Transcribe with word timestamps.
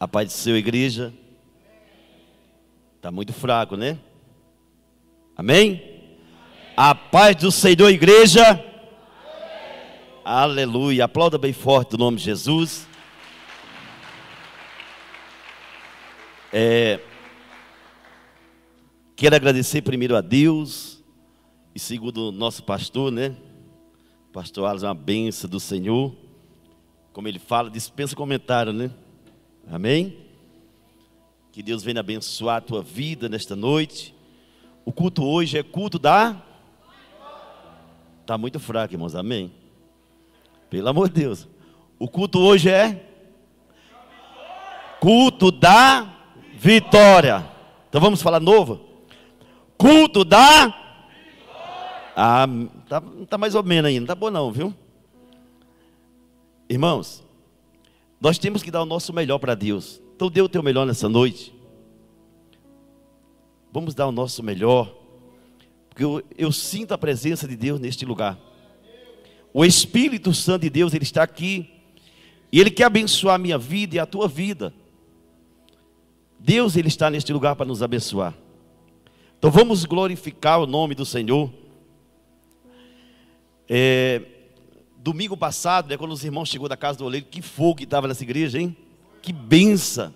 A 0.00 0.06
paz 0.06 0.28
do 0.28 0.32
seu, 0.32 0.56
igreja. 0.56 1.12
Está 2.94 3.10
muito 3.10 3.32
fraco, 3.32 3.76
né? 3.76 3.98
Amém? 5.36 5.82
A 6.76 6.94
paz 6.94 7.34
do 7.34 7.50
Senhor, 7.50 7.88
igreja. 7.88 8.44
Amém. 8.48 8.62
Aleluia. 10.24 11.04
Aplauda 11.04 11.36
bem 11.36 11.52
forte 11.52 11.96
o 11.96 11.98
nome 11.98 12.18
de 12.18 12.22
Jesus. 12.22 12.86
É, 16.52 17.00
quero 19.16 19.34
agradecer 19.34 19.82
primeiro 19.82 20.16
a 20.16 20.20
Deus 20.20 21.02
e 21.74 21.80
segundo 21.80 22.28
o 22.28 22.32
nosso 22.32 22.62
pastor, 22.62 23.10
né? 23.10 23.36
Pastor 24.32 24.66
Alisson, 24.66 24.86
uma 24.86 24.94
benção 24.94 25.50
do 25.50 25.58
Senhor. 25.58 26.14
Como 27.12 27.26
ele 27.26 27.40
fala, 27.40 27.68
dispensa 27.68 28.14
comentário, 28.14 28.72
né? 28.72 28.92
Amém? 29.70 30.16
Que 31.52 31.62
Deus 31.62 31.82
venha 31.82 32.00
abençoar 32.00 32.56
a 32.56 32.60
tua 32.60 32.82
vida 32.82 33.28
nesta 33.28 33.54
noite. 33.54 34.14
O 34.84 34.92
culto 34.92 35.24
hoje 35.24 35.58
é 35.58 35.62
culto 35.62 35.98
da. 35.98 36.40
Está 38.22 38.38
muito 38.38 38.58
fraco, 38.58 38.94
irmãos. 38.94 39.14
Amém? 39.14 39.52
Pelo 40.70 40.88
amor 40.88 41.08
de 41.08 41.20
Deus. 41.20 41.46
O 41.98 42.08
culto 42.08 42.38
hoje 42.38 42.70
é. 42.70 43.04
Culto 45.00 45.50
da 45.50 46.14
vitória. 46.54 47.46
Então 47.88 48.00
vamos 48.00 48.22
falar 48.22 48.40
novo? 48.40 48.80
Culto 49.76 50.24
da. 50.24 50.74
Ah, 52.16 52.46
tá, 52.88 53.02
tá 53.28 53.38
mais 53.38 53.54
ou 53.54 53.62
menos 53.62 53.88
ainda. 53.88 54.00
Não 54.00 54.06
tá 54.06 54.14
bom 54.14 54.30
não, 54.30 54.50
viu? 54.50 54.74
Irmãos, 56.68 57.24
nós 58.20 58.38
temos 58.38 58.62
que 58.62 58.70
dar 58.70 58.82
o 58.82 58.86
nosso 58.86 59.12
melhor 59.12 59.38
para 59.38 59.54
Deus. 59.54 60.00
Então 60.14 60.30
dê 60.30 60.42
o 60.42 60.48
teu 60.48 60.62
melhor 60.62 60.84
nessa 60.86 61.08
noite. 61.08 61.54
Vamos 63.72 63.94
dar 63.94 64.06
o 64.08 64.12
nosso 64.12 64.42
melhor. 64.42 64.92
Porque 65.88 66.04
eu, 66.04 66.22
eu 66.36 66.50
sinto 66.50 66.92
a 66.92 66.98
presença 66.98 67.46
de 67.46 67.56
Deus 67.56 67.78
neste 67.78 68.04
lugar. 68.04 68.38
O 69.52 69.64
Espírito 69.64 70.34
Santo 70.34 70.62
de 70.62 70.70
Deus, 70.70 70.92
Ele 70.92 71.04
está 71.04 71.22
aqui. 71.22 71.70
E 72.50 72.60
Ele 72.60 72.70
quer 72.70 72.84
abençoar 72.84 73.36
a 73.36 73.38
minha 73.38 73.58
vida 73.58 73.96
e 73.96 73.98
a 73.98 74.06
tua 74.06 74.26
vida. 74.26 74.74
Deus, 76.38 76.76
Ele 76.76 76.88
está 76.88 77.10
neste 77.10 77.32
lugar 77.32 77.54
para 77.54 77.66
nos 77.66 77.82
abençoar. 77.82 78.34
Então 79.38 79.50
vamos 79.50 79.84
glorificar 79.84 80.60
o 80.60 80.66
nome 80.66 80.96
do 80.96 81.04
Senhor. 81.04 81.52
É, 83.68 84.22
domingo 85.08 85.38
passado, 85.38 85.88
né, 85.88 85.96
quando 85.96 86.12
os 86.12 86.22
irmãos 86.22 86.50
chegou 86.50 86.68
da 86.68 86.76
casa 86.76 86.98
do 86.98 87.06
oleiro, 87.06 87.24
que 87.24 87.40
fogo 87.40 87.76
que 87.76 87.84
estava 87.84 88.06
nessa 88.06 88.22
igreja, 88.22 88.60
hein? 88.60 88.76
Que 89.22 89.32
benção. 89.32 90.12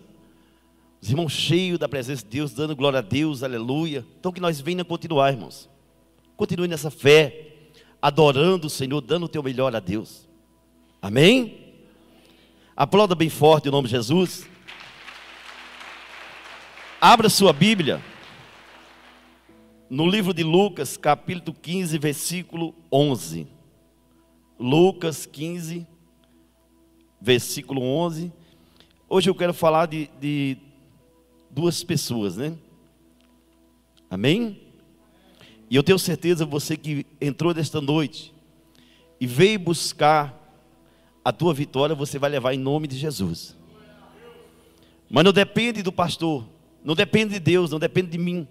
Os 1.00 1.08
irmãos 1.08 1.32
cheios 1.32 1.78
da 1.78 1.88
presença 1.88 2.22
de 2.22 2.28
Deus, 2.28 2.52
dando 2.52 2.76
glória 2.76 2.98
a 2.98 3.02
Deus, 3.02 3.42
aleluia. 3.42 4.04
Então 4.20 4.30
que 4.30 4.40
nós 4.40 4.60
venhamos 4.60 4.86
continuar, 4.86 5.32
irmãos. 5.32 5.66
Continue 6.36 6.68
nessa 6.68 6.90
fé, 6.90 7.70
adorando 8.02 8.66
o 8.66 8.70
Senhor, 8.70 9.00
dando 9.00 9.24
o 9.24 9.28
teu 9.28 9.42
melhor 9.42 9.74
a 9.74 9.80
Deus. 9.80 10.28
Amém? 11.00 11.72
Aplauda 12.76 13.14
bem 13.14 13.30
forte 13.30 13.70
o 13.70 13.72
nome 13.72 13.88
de 13.88 13.92
Jesus. 13.92 14.46
Abra 17.00 17.30
sua 17.30 17.54
Bíblia. 17.54 17.98
No 19.88 20.06
livro 20.06 20.34
de 20.34 20.42
Lucas, 20.42 20.98
capítulo 20.98 21.56
15, 21.62 21.96
versículo 21.96 22.74
11. 22.92 23.61
Lucas 24.62 25.26
15, 25.26 25.84
versículo 27.20 27.82
11. 27.82 28.32
Hoje 29.08 29.28
eu 29.28 29.34
quero 29.34 29.52
falar 29.52 29.86
de, 29.86 30.08
de 30.20 30.56
duas 31.50 31.82
pessoas, 31.82 32.36
né? 32.36 32.56
Amém? 34.08 34.60
E 35.68 35.74
eu 35.74 35.82
tenho 35.82 35.98
certeza, 35.98 36.46
você 36.46 36.76
que 36.76 37.04
entrou 37.20 37.52
nesta 37.52 37.80
noite 37.80 38.32
e 39.20 39.26
veio 39.26 39.58
buscar 39.58 40.38
a 41.24 41.32
tua 41.32 41.52
vitória, 41.52 41.92
você 41.92 42.16
vai 42.16 42.30
levar 42.30 42.54
em 42.54 42.58
nome 42.58 42.86
de 42.86 42.96
Jesus. 42.96 43.56
Mas 45.10 45.24
não 45.24 45.32
depende 45.32 45.82
do 45.82 45.90
pastor, 45.90 46.46
não 46.84 46.94
depende 46.94 47.34
de 47.34 47.40
Deus, 47.40 47.72
não 47.72 47.80
depende 47.80 48.12
de 48.12 48.18
mim, 48.18 48.46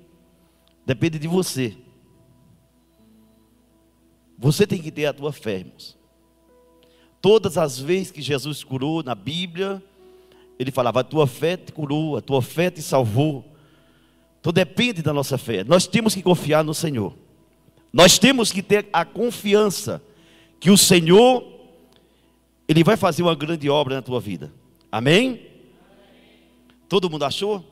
depende 0.85 1.18
de 1.18 1.28
você. 1.30 1.78
Você 4.38 4.68
tem 4.68 4.81
que 4.81 4.91
ter 4.91 5.06
a 5.06 5.14
tua 5.14 5.31
fé, 5.31 5.59
irmãos. 5.59 6.00
Todas 7.22 7.58
as 7.58 7.78
vezes 7.80 8.12
que 8.12 8.22
Jesus 8.22 8.64
curou 8.64 9.04
na 9.04 9.14
Bíblia, 9.14 9.82
ele 10.58 10.72
falava: 10.72 11.02
A 11.02 11.04
tua 11.04 11.28
fé 11.28 11.56
te 11.56 11.72
curou, 11.72 12.18
a 12.18 12.22
tua 12.22 12.42
fé 12.42 12.72
te 12.72 12.82
salvou. 12.82 13.46
Então 14.40 14.52
depende 14.52 15.04
da 15.04 15.14
nossa 15.14 15.38
fé. 15.38 15.64
Nós 15.64 15.86
temos 15.86 16.16
que 16.16 16.24
confiar 16.24 16.64
no 16.64 16.74
Senhor. 16.74 17.16
Nós 17.94 18.18
temos 18.18 18.52
que 18.52 18.64
ter 18.64 18.90
a 18.92 19.06
confiança 19.06 20.02
que 20.59 20.72
o 20.72 20.78
Senhor, 20.78 21.46
Ele 22.68 22.84
vai 22.84 22.98
fazer 22.98 23.22
uma 23.22 23.36
grande 23.36 23.70
obra 23.70 23.96
na 23.96 24.02
tua 24.02 24.20
vida. 24.20 24.52
Amém? 24.92 25.42
Todo 26.90 27.09
mundo 27.09 27.24
achou? 27.24 27.64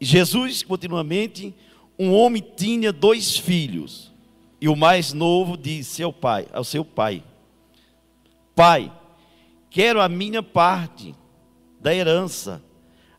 Jesus, 0.00 0.62
continuamente, 0.62 1.54
um 1.98 2.12
homem 2.12 2.44
tinha 2.56 2.92
dois 2.92 3.36
filhos. 3.36 4.13
E 4.64 4.68
o 4.68 4.74
mais 4.74 5.12
novo 5.12 5.58
disse 5.58 6.02
ao 6.02 6.10
pai, 6.10 6.46
ao 6.50 6.64
seu 6.64 6.86
pai: 6.86 7.22
Pai, 8.56 8.90
quero 9.68 10.00
a 10.00 10.08
minha 10.08 10.42
parte 10.42 11.14
da 11.78 11.94
herança. 11.94 12.64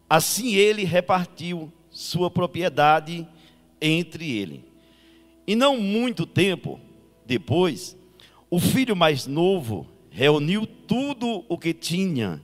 Assim 0.10 0.56
ele 0.56 0.84
repartiu 0.84 1.72
sua 1.92 2.32
propriedade 2.32 3.28
entre 3.80 4.36
ele. 4.36 4.66
E 5.46 5.56
não 5.56 5.78
muito 5.78 6.26
tempo 6.26 6.80
depois, 7.28 7.96
o 8.50 8.60
filho 8.60 8.96
mais 8.96 9.28
novo 9.28 9.86
reuniu 10.10 10.66
tudo 10.66 11.46
o 11.48 11.60
que 11.60 11.76
tinha 11.76 12.42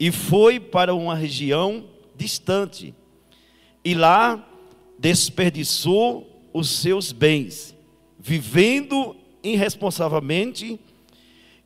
e 0.00 0.10
foi 0.10 0.58
para 0.58 0.94
uma 0.94 1.14
região 1.14 1.84
distante. 2.16 2.94
E 3.84 3.92
lá 3.92 4.42
desperdiçou 4.98 6.48
os 6.50 6.70
seus 6.70 7.12
bens 7.12 7.76
vivendo 8.22 9.16
irresponsavelmente, 9.42 10.78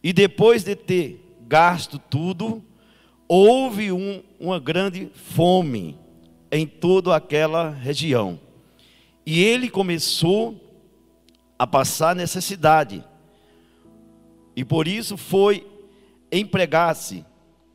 e 0.02 0.12
depois 0.12 0.64
de 0.64 0.74
ter 0.74 1.22
gasto 1.46 1.98
tudo, 1.98 2.64
houve 3.28 3.92
um, 3.92 4.22
uma 4.40 4.58
grande 4.58 5.10
fome 5.12 5.98
em 6.50 6.66
toda 6.66 7.14
aquela 7.14 7.70
região. 7.70 8.40
E 9.26 9.42
ele 9.42 9.68
começou 9.68 10.58
a 11.58 11.66
passar 11.66 12.16
necessidade. 12.16 13.04
E 14.54 14.64
por 14.64 14.88
isso 14.88 15.18
foi 15.18 15.66
empregar-se 16.32 17.22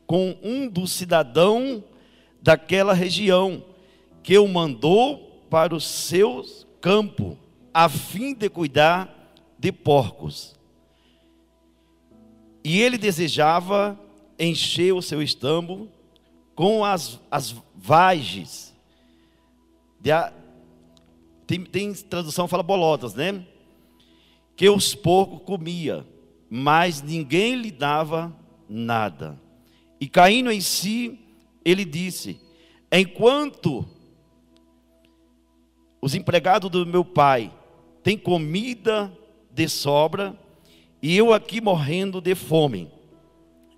com 0.06 0.36
um 0.42 0.66
dos 0.66 0.90
cidadãos 0.90 1.82
daquela 2.42 2.92
região, 2.92 3.62
que 4.24 4.36
o 4.36 4.48
mandou 4.48 5.44
para 5.48 5.72
os 5.72 5.84
seus 5.84 6.66
campos 6.80 7.36
a 7.72 7.88
fim 7.88 8.34
de 8.34 8.48
cuidar 8.48 9.12
de 9.58 9.72
porcos. 9.72 10.58
E 12.64 12.80
ele 12.80 12.98
desejava 12.98 13.98
encher 14.38 14.92
o 14.92 15.02
seu 15.02 15.22
estambo 15.22 15.88
com 16.54 16.84
as, 16.84 17.20
as 17.30 17.54
vagens. 17.74 18.74
A, 20.10 20.32
tem, 21.46 21.64
tem 21.64 21.94
tradução 21.94 22.46
fala 22.46 22.62
bolotas, 22.62 23.14
né? 23.14 23.44
Que 24.56 24.68
os 24.68 24.94
porcos 24.94 25.42
comia, 25.44 26.06
mas 26.48 27.02
ninguém 27.02 27.54
lhe 27.54 27.70
dava 27.70 28.36
nada. 28.68 29.40
E 30.00 30.08
caindo 30.08 30.50
em 30.50 30.60
si, 30.60 31.18
ele 31.64 31.84
disse: 31.84 32.40
Enquanto 32.90 33.86
os 36.00 36.14
empregados 36.14 36.68
do 36.68 36.84
meu 36.84 37.04
pai 37.04 37.52
tem 38.02 38.18
comida 38.18 39.12
de 39.50 39.68
sobra, 39.68 40.36
e 41.00 41.16
eu 41.16 41.32
aqui 41.32 41.60
morrendo 41.60 42.20
de 42.20 42.34
fome. 42.34 42.90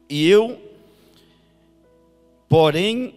E 0.08 0.28
eu, 0.28 0.60
porém, 2.48 3.14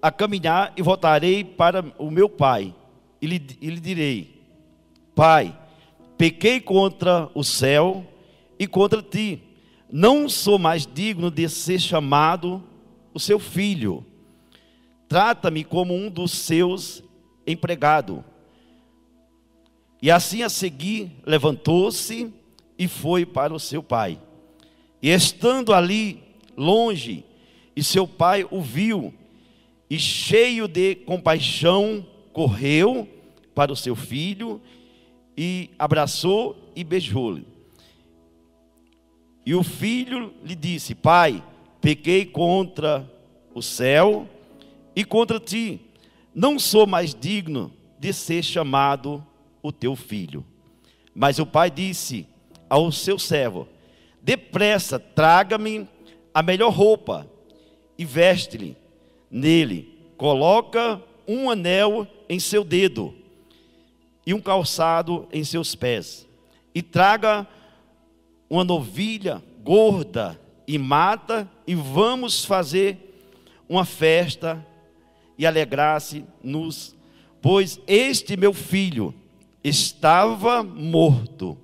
a 0.00 0.10
caminhar 0.10 0.72
e 0.76 0.82
voltarei 0.82 1.44
para 1.44 1.84
o 1.98 2.10
meu 2.10 2.28
pai, 2.28 2.74
e 3.20 3.26
lhe, 3.26 3.46
e 3.60 3.70
lhe 3.70 3.80
direi: 3.80 4.40
Pai, 5.14 5.56
pequei 6.16 6.60
contra 6.60 7.30
o 7.34 7.44
céu 7.44 8.06
e 8.58 8.66
contra 8.66 9.02
ti, 9.02 9.42
não 9.90 10.28
sou 10.28 10.58
mais 10.58 10.86
digno 10.86 11.30
de 11.30 11.48
ser 11.48 11.78
chamado 11.78 12.62
o 13.12 13.18
seu 13.18 13.38
filho. 13.38 14.04
Trata-me 15.08 15.64
como 15.64 15.94
um 15.94 16.08
dos 16.08 16.30
seus 16.30 17.02
empregados. 17.46 18.20
E 20.02 20.10
assim 20.10 20.42
a 20.42 20.48
seguir, 20.48 21.10
levantou-se 21.26 22.32
e 22.78 22.88
foi 22.88 23.26
para 23.26 23.52
o 23.52 23.60
seu 23.60 23.82
pai. 23.82 24.18
E 25.02 25.10
estando 25.10 25.72
ali 25.72 26.22
longe, 26.56 27.24
e 27.76 27.82
seu 27.82 28.06
pai 28.06 28.46
o 28.50 28.60
viu, 28.60 29.12
e 29.88 29.98
cheio 29.98 30.66
de 30.66 30.94
compaixão, 30.94 32.06
correu 32.32 33.08
para 33.54 33.72
o 33.72 33.76
seu 33.76 33.96
filho 33.96 34.60
e 35.36 35.70
abraçou 35.78 36.56
e 36.74 36.84
beijou-lhe. 36.84 37.46
E 39.44 39.54
o 39.54 39.62
filho 39.62 40.32
lhe 40.44 40.54
disse: 40.54 40.94
Pai, 40.94 41.42
pequei 41.80 42.24
contra 42.24 43.10
o 43.54 43.60
céu 43.60 44.28
e 44.94 45.04
contra 45.04 45.40
ti, 45.40 45.80
não 46.34 46.58
sou 46.58 46.86
mais 46.86 47.14
digno 47.14 47.72
de 47.98 48.12
ser 48.12 48.42
chamado 48.42 49.24
o 49.62 49.72
teu 49.72 49.94
filho. 49.96 50.44
Mas 51.14 51.38
o 51.38 51.46
pai 51.46 51.70
disse 51.70 52.26
ao 52.68 52.90
seu 52.92 53.18
servo: 53.18 53.68
Depressa, 54.22 54.98
traga-me 54.98 55.88
a 56.32 56.42
melhor 56.42 56.70
roupa 56.72 57.28
e 57.98 58.04
veste-lhe 58.04 58.76
nele. 59.30 59.98
Coloca 60.16 61.02
um 61.26 61.50
anel 61.50 62.06
em 62.28 62.38
seu 62.38 62.62
dedo 62.62 63.14
e 64.26 64.34
um 64.34 64.40
calçado 64.40 65.26
em 65.32 65.42
seus 65.44 65.74
pés. 65.74 66.26
E 66.74 66.82
traga 66.82 67.46
uma 68.48 68.64
novilha 68.64 69.42
gorda 69.62 70.40
e 70.66 70.78
mata, 70.78 71.50
e 71.66 71.74
vamos 71.74 72.44
fazer 72.44 73.24
uma 73.68 73.84
festa 73.84 74.64
e 75.36 75.46
alegrar-se 75.46 76.24
nos, 76.42 76.94
pois 77.40 77.80
este 77.86 78.36
meu 78.36 78.52
filho 78.52 79.14
estava 79.62 80.62
morto 80.62 81.56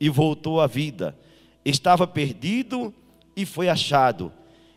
e 0.00 0.08
voltou 0.08 0.60
à 0.60 0.66
vida, 0.66 1.16
estava 1.64 2.06
perdido 2.06 2.94
e 3.36 3.46
foi 3.46 3.68
achado, 3.68 4.32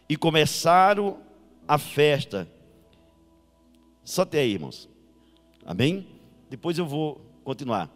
e 0.07 0.15
começaram 0.15 1.17
a 1.67 1.77
festa. 1.77 2.47
Só 4.03 4.23
até 4.23 4.39
aí, 4.39 4.53
irmãos. 4.53 4.89
Amém? 5.65 6.07
Depois 6.49 6.77
eu 6.77 6.85
vou 6.85 7.21
continuar. 7.43 7.89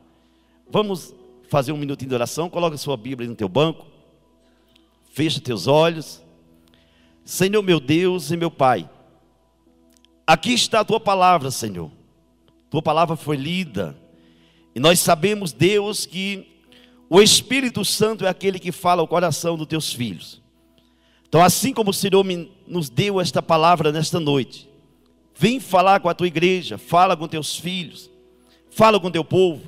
Vamos 0.69 1.13
fazer 1.49 1.71
um 1.71 1.77
minutinho 1.77 2.09
de 2.09 2.15
oração. 2.15 2.49
Coloca 2.49 2.77
sua 2.77 2.95
Bíblia 2.95 3.27
no 3.27 3.35
teu 3.35 3.49
banco. 3.49 3.85
Fecha 5.11 5.41
teus 5.41 5.67
olhos. 5.67 6.21
Senhor 7.23 7.61
meu 7.61 7.79
Deus 7.79 8.31
e 8.31 8.37
meu 8.37 8.51
Pai. 8.51 8.89
Aqui 10.27 10.53
está 10.53 10.79
a 10.79 10.85
tua 10.85 10.99
palavra, 10.99 11.51
Senhor. 11.51 11.91
Tua 12.69 12.81
palavra 12.81 13.15
foi 13.15 13.35
lida. 13.35 13.97
E 14.75 14.79
nós 14.79 14.99
sabemos, 14.99 15.53
Deus, 15.53 16.05
que 16.05 16.45
o 17.09 17.21
Espírito 17.21 17.85
Santo 17.85 18.25
é 18.25 18.27
aquele 18.27 18.59
que 18.59 18.73
fala 18.73 19.01
o 19.01 19.07
coração 19.07 19.57
dos 19.57 19.67
teus 19.67 19.93
filhos. 19.93 20.41
Então, 21.29 21.41
assim 21.41 21.73
como 21.73 21.91
o 21.91 21.93
Senhor 21.93 22.25
nos 22.67 22.89
deu 22.89 23.21
esta 23.21 23.41
palavra 23.41 23.89
nesta 23.91 24.19
noite, 24.19 24.67
vem 25.33 25.61
falar 25.61 26.01
com 26.01 26.09
a 26.09 26.13
tua 26.13 26.27
igreja, 26.27 26.77
fala 26.77 27.15
com 27.15 27.25
teus 27.25 27.55
filhos, 27.55 28.09
fala 28.69 28.99
com 28.99 29.09
teu 29.09 29.23
povo. 29.23 29.63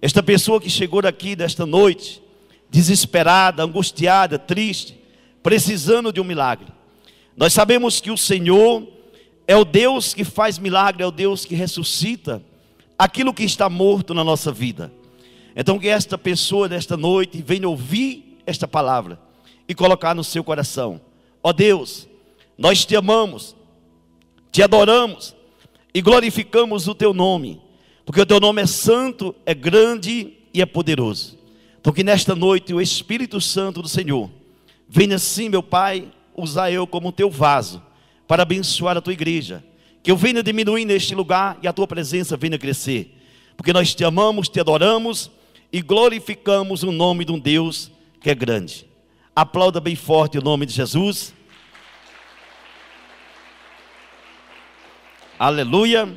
Esta 0.00 0.22
pessoa 0.22 0.60
que 0.60 0.70
chegou 0.70 1.00
aqui 1.06 1.36
desta 1.36 1.66
noite, 1.66 2.22
desesperada, 2.70 3.62
angustiada, 3.62 4.38
triste, 4.38 4.98
precisando 5.42 6.10
de 6.10 6.20
um 6.20 6.24
milagre. 6.24 6.68
Nós 7.36 7.52
sabemos 7.52 8.00
que 8.00 8.10
o 8.10 8.16
Senhor 8.16 8.86
é 9.46 9.56
o 9.56 9.64
Deus 9.64 10.14
que 10.14 10.24
faz 10.24 10.58
milagre, 10.58 11.02
é 11.02 11.06
o 11.06 11.10
Deus 11.10 11.44
que 11.44 11.54
ressuscita 11.54 12.42
aquilo 13.00 13.32
que 13.32 13.44
está 13.44 13.70
morto 13.70 14.12
na 14.12 14.22
nossa 14.22 14.52
vida. 14.52 14.92
Então, 15.56 15.78
que 15.78 15.88
esta 15.88 16.18
pessoa 16.18 16.68
nesta 16.68 16.98
noite 16.98 17.42
venha 17.42 17.66
ouvir 17.66 18.38
esta 18.46 18.68
palavra 18.68 19.18
e 19.66 19.74
colocar 19.74 20.14
no 20.14 20.22
seu 20.22 20.44
coração: 20.44 21.00
Ó 21.42 21.48
oh 21.48 21.52
Deus, 21.54 22.06
nós 22.58 22.84
te 22.84 22.94
amamos, 22.94 23.56
te 24.52 24.62
adoramos 24.62 25.34
e 25.94 26.02
glorificamos 26.02 26.88
o 26.88 26.94
teu 26.94 27.14
nome, 27.14 27.58
porque 28.04 28.20
o 28.20 28.26
teu 28.26 28.38
nome 28.38 28.60
é 28.60 28.66
santo, 28.66 29.34
é 29.46 29.54
grande 29.54 30.34
e 30.52 30.60
é 30.60 30.66
poderoso. 30.66 31.38
Então, 31.80 31.94
que 31.94 32.04
nesta 32.04 32.34
noite 32.34 32.74
o 32.74 32.82
Espírito 32.82 33.40
Santo 33.40 33.80
do 33.80 33.88
Senhor 33.88 34.30
venha 34.86 35.18
sim, 35.18 35.48
meu 35.48 35.62
Pai, 35.62 36.12
usar 36.36 36.70
eu 36.70 36.86
como 36.86 37.12
teu 37.12 37.30
vaso 37.30 37.82
para 38.28 38.42
abençoar 38.42 38.98
a 38.98 39.00
tua 39.00 39.14
igreja. 39.14 39.64
Que 40.02 40.10
eu 40.10 40.16
venha 40.16 40.42
diminuir 40.42 40.84
neste 40.84 41.14
lugar 41.14 41.58
e 41.62 41.68
a 41.68 41.72
tua 41.72 41.86
presença 41.86 42.36
venha 42.36 42.58
crescer. 42.58 43.16
Porque 43.56 43.72
nós 43.72 43.94
te 43.94 44.04
amamos, 44.04 44.48
te 44.48 44.58
adoramos 44.58 45.30
e 45.72 45.82
glorificamos 45.82 46.82
o 46.82 46.90
nome 46.90 47.24
de 47.24 47.32
um 47.32 47.38
Deus 47.38 47.90
que 48.20 48.30
é 48.30 48.34
grande. 48.34 48.86
Aplauda 49.34 49.80
bem 49.80 49.94
forte 49.94 50.38
o 50.38 50.42
nome 50.42 50.66
de 50.66 50.72
Jesus. 50.72 51.34
Aleluia. 55.38 56.08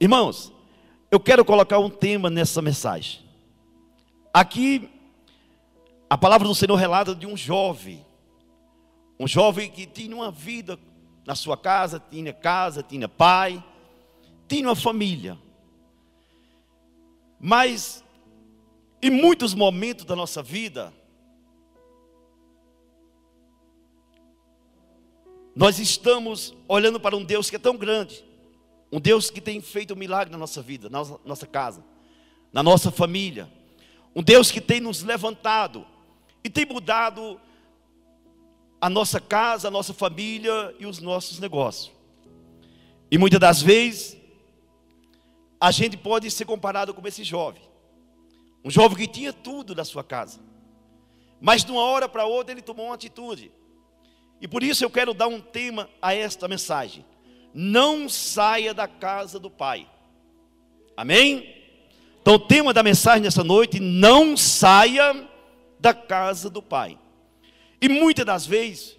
Irmãos, 0.00 0.52
eu 1.10 1.20
quero 1.20 1.44
colocar 1.44 1.78
um 1.78 1.90
tema 1.90 2.30
nessa 2.30 2.62
mensagem. 2.62 3.20
Aqui, 4.32 4.90
a 6.08 6.16
palavra 6.16 6.48
do 6.48 6.54
Senhor 6.54 6.74
relata 6.76 7.14
de 7.14 7.26
um 7.26 7.36
jovem 7.36 8.04
um 9.22 9.28
jovem 9.28 9.70
que 9.70 9.86
tinha 9.86 10.16
uma 10.16 10.32
vida 10.32 10.76
na 11.24 11.36
sua 11.36 11.56
casa, 11.56 12.02
tinha 12.10 12.32
casa, 12.32 12.82
tinha 12.82 13.08
pai, 13.08 13.62
tinha 14.48 14.66
uma 14.66 14.74
família. 14.74 15.38
Mas, 17.38 18.02
em 19.00 19.10
muitos 19.10 19.54
momentos 19.54 20.04
da 20.04 20.16
nossa 20.16 20.42
vida, 20.42 20.92
nós 25.54 25.78
estamos 25.78 26.52
olhando 26.66 26.98
para 26.98 27.16
um 27.16 27.22
Deus 27.24 27.48
que 27.48 27.54
é 27.54 27.60
tão 27.60 27.76
grande, 27.76 28.24
um 28.90 28.98
Deus 28.98 29.30
que 29.30 29.40
tem 29.40 29.60
feito 29.60 29.94
um 29.94 29.96
milagre 29.96 30.32
na 30.32 30.38
nossa 30.38 30.60
vida, 30.60 30.90
na 30.90 30.98
nossa 31.24 31.46
casa, 31.46 31.84
na 32.52 32.60
nossa 32.60 32.90
família, 32.90 33.48
um 34.16 34.22
Deus 34.22 34.50
que 34.50 34.60
tem 34.60 34.80
nos 34.80 35.04
levantado 35.04 35.86
e 36.42 36.50
tem 36.50 36.66
mudado 36.66 37.40
a 38.82 38.90
nossa 38.90 39.20
casa, 39.20 39.68
a 39.68 39.70
nossa 39.70 39.94
família 39.94 40.74
e 40.76 40.86
os 40.86 40.98
nossos 40.98 41.38
negócios. 41.38 41.92
E 43.08 43.16
muitas 43.16 43.38
das 43.38 43.62
vezes, 43.62 44.16
a 45.60 45.70
gente 45.70 45.96
pode 45.96 46.28
ser 46.32 46.44
comparado 46.46 46.92
com 46.92 47.06
esse 47.06 47.22
jovem. 47.22 47.62
Um 48.64 48.70
jovem 48.72 48.98
que 48.98 49.06
tinha 49.06 49.32
tudo 49.32 49.72
na 49.72 49.84
sua 49.84 50.02
casa. 50.02 50.40
Mas 51.40 51.64
de 51.64 51.70
uma 51.70 51.82
hora 51.82 52.08
para 52.08 52.26
outra 52.26 52.52
ele 52.52 52.60
tomou 52.60 52.86
uma 52.86 52.96
atitude. 52.96 53.52
E 54.40 54.48
por 54.48 54.64
isso 54.64 54.84
eu 54.84 54.90
quero 54.90 55.14
dar 55.14 55.28
um 55.28 55.40
tema 55.40 55.88
a 56.00 56.12
esta 56.12 56.48
mensagem. 56.48 57.06
Não 57.54 58.08
saia 58.08 58.74
da 58.74 58.88
casa 58.88 59.38
do 59.38 59.48
Pai. 59.48 59.88
Amém? 60.96 61.54
Então 62.20 62.34
o 62.34 62.38
tema 62.40 62.74
da 62.74 62.82
mensagem 62.82 63.22
nessa 63.22 63.44
noite, 63.44 63.78
não 63.78 64.36
saia 64.36 65.28
da 65.78 65.94
casa 65.94 66.50
do 66.50 66.60
Pai. 66.60 66.98
E 67.82 67.88
muitas 67.88 68.24
das 68.24 68.46
vezes, 68.46 68.96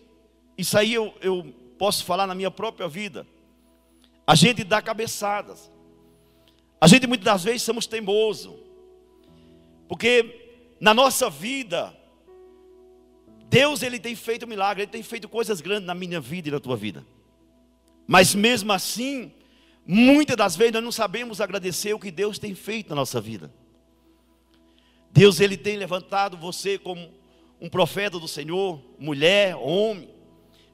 isso 0.58 0.78
aí 0.78 0.94
eu, 0.94 1.14
eu 1.22 1.56
posso 1.78 2.04
falar 2.04 2.28
na 2.28 2.36
minha 2.36 2.52
própria 2.52 2.86
vida, 2.86 3.26
a 4.28 4.36
gente 4.36 4.62
dá 4.62 4.82
cabeçadas. 4.82 5.72
A 6.82 6.88
gente 6.88 7.08
muitas 7.08 7.24
das 7.24 7.44
vezes 7.46 7.62
somos 7.62 7.88
teimosos. 7.88 8.54
Porque 9.88 10.76
na 10.82 10.94
nossa 10.94 11.30
vida, 11.30 11.98
Deus 13.50 13.82
ele 13.82 13.98
tem 13.98 14.18
feito 14.18 14.46
milagre, 14.46 14.84
ele 14.84 14.92
tem 14.92 15.02
feito 15.02 15.30
coisas 15.30 15.62
grandes 15.62 15.88
na 15.88 15.96
minha 15.96 16.20
vida 16.20 16.50
e 16.50 16.52
na 16.52 16.60
tua 16.60 16.76
vida. 16.76 17.06
Mas 18.06 18.36
mesmo 18.36 18.74
assim, 18.74 19.32
muitas 19.88 20.36
das 20.36 20.58
vezes 20.58 20.74
nós 20.74 20.84
não 20.84 20.92
sabemos 20.92 21.40
agradecer 21.40 21.94
o 21.94 22.00
que 22.00 22.12
Deus 22.12 22.38
tem 22.38 22.54
feito 22.54 22.90
na 22.90 22.96
nossa 22.96 23.22
vida. 23.22 23.50
Deus 25.10 25.40
ele 25.40 25.56
tem 25.56 25.78
levantado 25.78 26.36
você 26.36 26.78
como 26.78 27.23
um 27.64 27.70
profeta 27.70 28.20
do 28.20 28.28
Senhor, 28.28 28.84
mulher, 29.00 29.56
homem. 29.56 30.10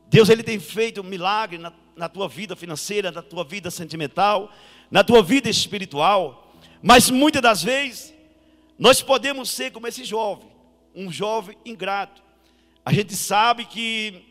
Deus 0.08 0.28
ele 0.28 0.42
tem 0.42 0.60
feito 0.60 1.02
um 1.02 1.04
milagre 1.04 1.60
na, 1.60 1.72
na 1.96 2.10
tua 2.10 2.28
vida 2.28 2.56
financeira, 2.56 3.12
na 3.12 3.22
tua 3.22 3.44
vida 3.44 3.70
sentimental, 3.70 4.52
na 4.90 5.04
tua 5.04 5.22
vida 5.22 5.48
espiritual. 5.48 6.52
Mas 6.82 7.12
muitas 7.12 7.44
das 7.44 7.62
vezes 7.62 8.12
nós 8.76 9.04
podemos 9.04 9.52
ser 9.52 9.72
como 9.72 9.86
esse 9.86 10.04
jovem, 10.04 10.50
um 10.96 11.12
jovem 11.12 11.56
ingrato. 11.64 12.24
A 12.84 12.92
gente 12.92 13.16
sabe 13.16 13.66
que 13.66 14.26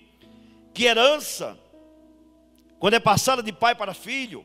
que 0.75 0.85
herança 0.85 1.57
quando 2.81 2.95
é 2.95 3.01
passada 3.01 3.41
de 3.41 3.53
pai 3.53 3.77
para 3.77 3.95
filho, 3.95 4.45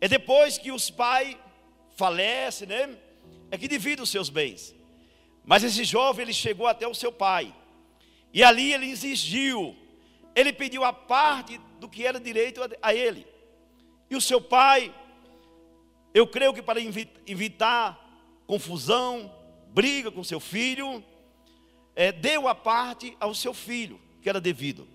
é 0.00 0.06
depois 0.06 0.58
que 0.58 0.70
os 0.70 0.90
pais 0.90 1.36
falecem, 1.96 2.68
né? 2.68 2.96
É 3.50 3.58
que 3.58 3.66
dividem 3.66 4.02
os 4.02 4.10
seus 4.10 4.28
bens. 4.28 4.77
Mas 5.48 5.64
esse 5.64 5.82
jovem 5.82 6.24
ele 6.24 6.34
chegou 6.34 6.66
até 6.66 6.86
o 6.86 6.92
seu 6.92 7.10
pai. 7.10 7.54
E 8.34 8.44
ali 8.44 8.70
ele 8.70 8.90
exigiu, 8.90 9.74
ele 10.34 10.52
pediu 10.52 10.84
a 10.84 10.92
parte 10.92 11.58
do 11.80 11.88
que 11.88 12.04
era 12.04 12.20
direito 12.20 12.60
a 12.82 12.94
ele. 12.94 13.26
E 14.10 14.14
o 14.14 14.20
seu 14.20 14.42
pai, 14.42 14.94
eu 16.12 16.26
creio 16.26 16.52
que 16.52 16.60
para 16.60 16.78
evitar 17.26 17.98
confusão, 18.46 19.34
briga 19.68 20.10
com 20.10 20.22
seu 20.22 20.38
filho, 20.38 21.02
é, 21.96 22.12
deu 22.12 22.46
a 22.46 22.54
parte 22.54 23.16
ao 23.18 23.34
seu 23.34 23.54
filho, 23.54 23.98
que 24.20 24.28
era 24.28 24.42
devido. 24.42 24.86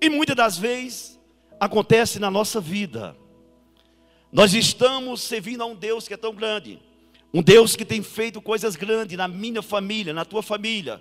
E 0.00 0.08
muitas 0.08 0.36
das 0.36 0.56
vezes 0.56 1.20
acontece 1.60 2.18
na 2.18 2.30
nossa 2.30 2.62
vida. 2.62 3.14
Nós 4.32 4.54
estamos 4.54 5.20
servindo 5.20 5.62
a 5.62 5.66
um 5.66 5.74
Deus 5.74 6.08
que 6.08 6.14
é 6.14 6.16
tão 6.16 6.34
grande, 6.34 6.80
um 7.36 7.42
Deus 7.42 7.76
que 7.76 7.84
tem 7.84 8.02
feito 8.02 8.40
coisas 8.40 8.76
grandes 8.76 9.14
na 9.14 9.28
minha 9.28 9.60
família, 9.60 10.14
na 10.14 10.24
tua 10.24 10.42
família. 10.42 10.98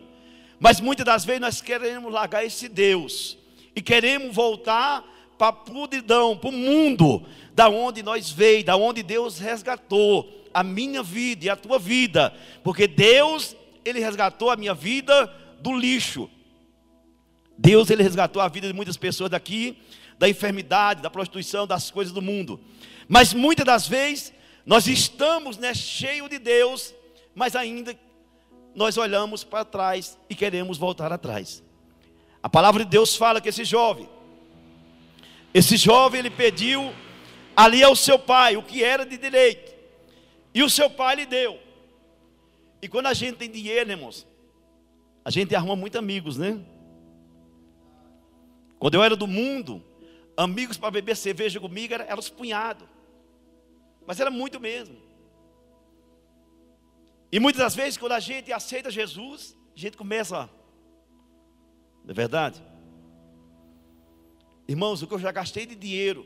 Mas 0.60 0.82
muitas 0.82 1.06
das 1.06 1.24
vezes 1.24 1.40
nós 1.40 1.62
queremos 1.62 2.12
largar 2.12 2.44
esse 2.44 2.68
Deus 2.68 3.38
e 3.74 3.82
queremos 3.82 4.36
voltar 4.36 5.02
para 5.38 5.48
a 5.48 5.54
podridão, 5.54 6.36
para 6.36 6.50
o 6.50 6.52
mundo, 6.52 7.26
da 7.54 7.70
onde 7.70 8.04
nós 8.04 8.30
veio, 8.32 8.66
da 8.66 8.76
onde 8.76 9.02
Deus 9.02 9.40
resgatou 9.40 10.46
a 10.54 10.62
minha 10.62 11.02
vida 11.02 11.46
e 11.46 11.50
a 11.50 11.56
tua 11.56 11.80
vida, 11.80 12.34
porque 12.66 12.86
Deus, 12.86 13.56
Ele 13.86 14.02
resgatou 14.02 14.50
a 14.50 14.58
minha 14.58 14.74
vida 14.74 15.34
do 15.62 15.72
lixo. 15.72 16.30
Deus, 17.58 17.90
Ele 17.90 18.04
resgatou 18.04 18.42
a 18.42 18.50
vida 18.50 18.68
de 18.68 18.74
muitas 18.74 18.98
pessoas 18.98 19.30
daqui, 19.30 19.78
da 20.20 20.28
enfermidade, 20.28 21.02
da 21.02 21.10
prostituição, 21.10 21.66
das 21.66 21.90
coisas 21.90 22.14
do 22.14 22.22
mundo. 22.22 22.60
Mas 23.08 23.34
muitas 23.34 23.66
das 23.66 23.88
vezes, 23.88 24.34
nós 24.66 24.88
estamos 24.88 25.58
né, 25.58 25.74
cheios 25.74 26.30
de 26.30 26.40
Deus, 26.40 26.94
mas 27.36 27.56
ainda 27.56 27.98
nós 28.74 28.98
olhamos 28.98 29.44
para 29.44 29.64
trás 29.64 30.18
e 30.30 30.36
queremos 30.36 30.78
voltar 30.78 31.12
atrás. 31.12 31.64
A 32.42 32.50
palavra 32.50 32.84
de 32.84 32.90
Deus 32.90 33.16
fala 33.16 33.40
que 33.40 33.50
esse 33.50 33.64
jovem, 33.64 34.10
esse 35.54 35.78
jovem 35.78 36.20
ele 36.20 36.30
pediu 36.30 36.92
ali 37.56 37.84
ao 37.84 37.96
seu 37.96 38.18
pai 38.18 38.58
o 38.58 38.64
que 38.64 38.84
era 38.84 39.06
de 39.06 39.18
direito, 39.18 39.74
e 40.54 40.64
o 40.64 40.70
seu 40.70 40.90
pai 40.90 41.16
lhe 41.16 41.26
deu. 41.26 41.60
E 42.82 42.88
quando 42.88 43.08
a 43.08 43.14
gente 43.14 43.38
tem 43.38 43.50
dinheiro, 43.50 43.88
né, 43.88 43.94
irmãos, 43.94 44.28
a 45.24 45.30
gente 45.30 45.56
arruma 45.56 45.76
muitos 45.76 45.98
amigos, 45.98 46.38
né? 46.38 46.60
Quando 48.78 48.96
eu 48.96 49.04
era 49.04 49.16
do 49.16 49.26
mundo, 49.26 49.84
amigos 50.38 50.78
para 50.78 50.92
beber 50.92 51.16
cerveja 51.16 51.60
comigo 51.60 51.94
eram 51.94 52.06
era 52.06 52.20
os 52.20 52.30
punhados. 52.30 52.88
Mas 54.06 54.20
era 54.20 54.30
muito 54.30 54.60
mesmo. 54.60 54.98
E 57.32 57.40
muitas 57.40 57.62
das 57.62 57.76
vezes, 57.76 57.98
quando 57.98 58.14
a 58.14 58.20
gente 58.20 58.52
aceita 58.54 58.92
Jesus, 58.92 59.58
a 59.76 59.80
gente 59.80 59.98
começa. 59.98 60.50
Não 62.04 62.12
é 62.12 62.14
verdade? 62.14 62.64
Irmãos, 64.68 65.02
o 65.02 65.08
que 65.08 65.14
eu 65.14 65.20
já 65.20 65.32
gastei 65.32 65.66
de 65.66 65.76
dinheiro, 65.76 66.26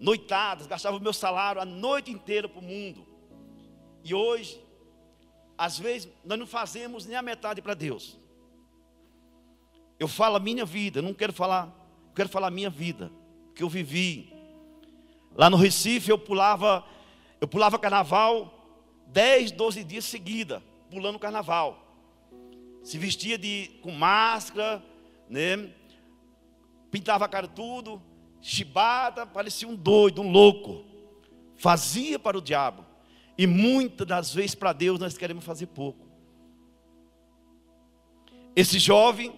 noitadas, 0.00 0.66
gastava 0.66 0.96
o 0.96 1.00
meu 1.00 1.12
salário 1.12 1.60
a 1.60 1.64
noite 1.64 2.10
inteira 2.10 2.48
para 2.48 2.58
o 2.58 2.62
mundo. 2.62 3.06
E 4.02 4.14
hoje, 4.14 4.62
às 5.56 5.78
vezes, 5.78 6.08
nós 6.24 6.38
não 6.38 6.46
fazemos 6.46 7.06
nem 7.06 7.16
a 7.16 7.22
metade 7.22 7.62
para 7.62 7.74
Deus. 7.74 8.18
Eu 9.98 10.08
falo 10.08 10.36
a 10.36 10.40
minha 10.40 10.64
vida, 10.64 11.00
não 11.00 11.14
quero 11.14 11.32
falar, 11.32 11.72
quero 12.14 12.28
falar 12.28 12.48
a 12.48 12.50
minha 12.50 12.70
vida, 12.70 13.10
que 13.54 13.62
eu 13.62 13.68
vivi. 13.68 14.33
Lá 15.34 15.50
no 15.50 15.56
Recife 15.56 16.10
eu 16.10 16.18
pulava, 16.18 16.84
eu 17.40 17.48
pulava 17.48 17.78
carnaval 17.78 18.54
10, 19.08 19.52
12 19.52 19.84
dias 19.84 20.04
seguida, 20.04 20.62
pulando 20.90 21.18
carnaval. 21.18 21.80
Se 22.82 22.98
vestia 22.98 23.38
de 23.38 23.70
com 23.82 23.90
máscara, 23.90 24.82
né? 25.28 25.70
Pintava 26.90 27.24
a 27.24 27.28
cara 27.28 27.48
tudo, 27.48 28.00
chibada, 28.40 29.26
parecia 29.26 29.66
um 29.66 29.74
doido, 29.74 30.20
um 30.20 30.30
louco. 30.30 30.84
Fazia 31.56 32.18
para 32.18 32.36
o 32.36 32.42
diabo. 32.42 32.84
E 33.36 33.46
muitas 33.46 34.06
das 34.06 34.34
vezes 34.34 34.54
para 34.54 34.72
Deus 34.72 35.00
nós 35.00 35.16
queremos 35.16 35.44
fazer 35.44 35.66
pouco. 35.66 36.06
Esse 38.54 38.78
jovem, 38.78 39.32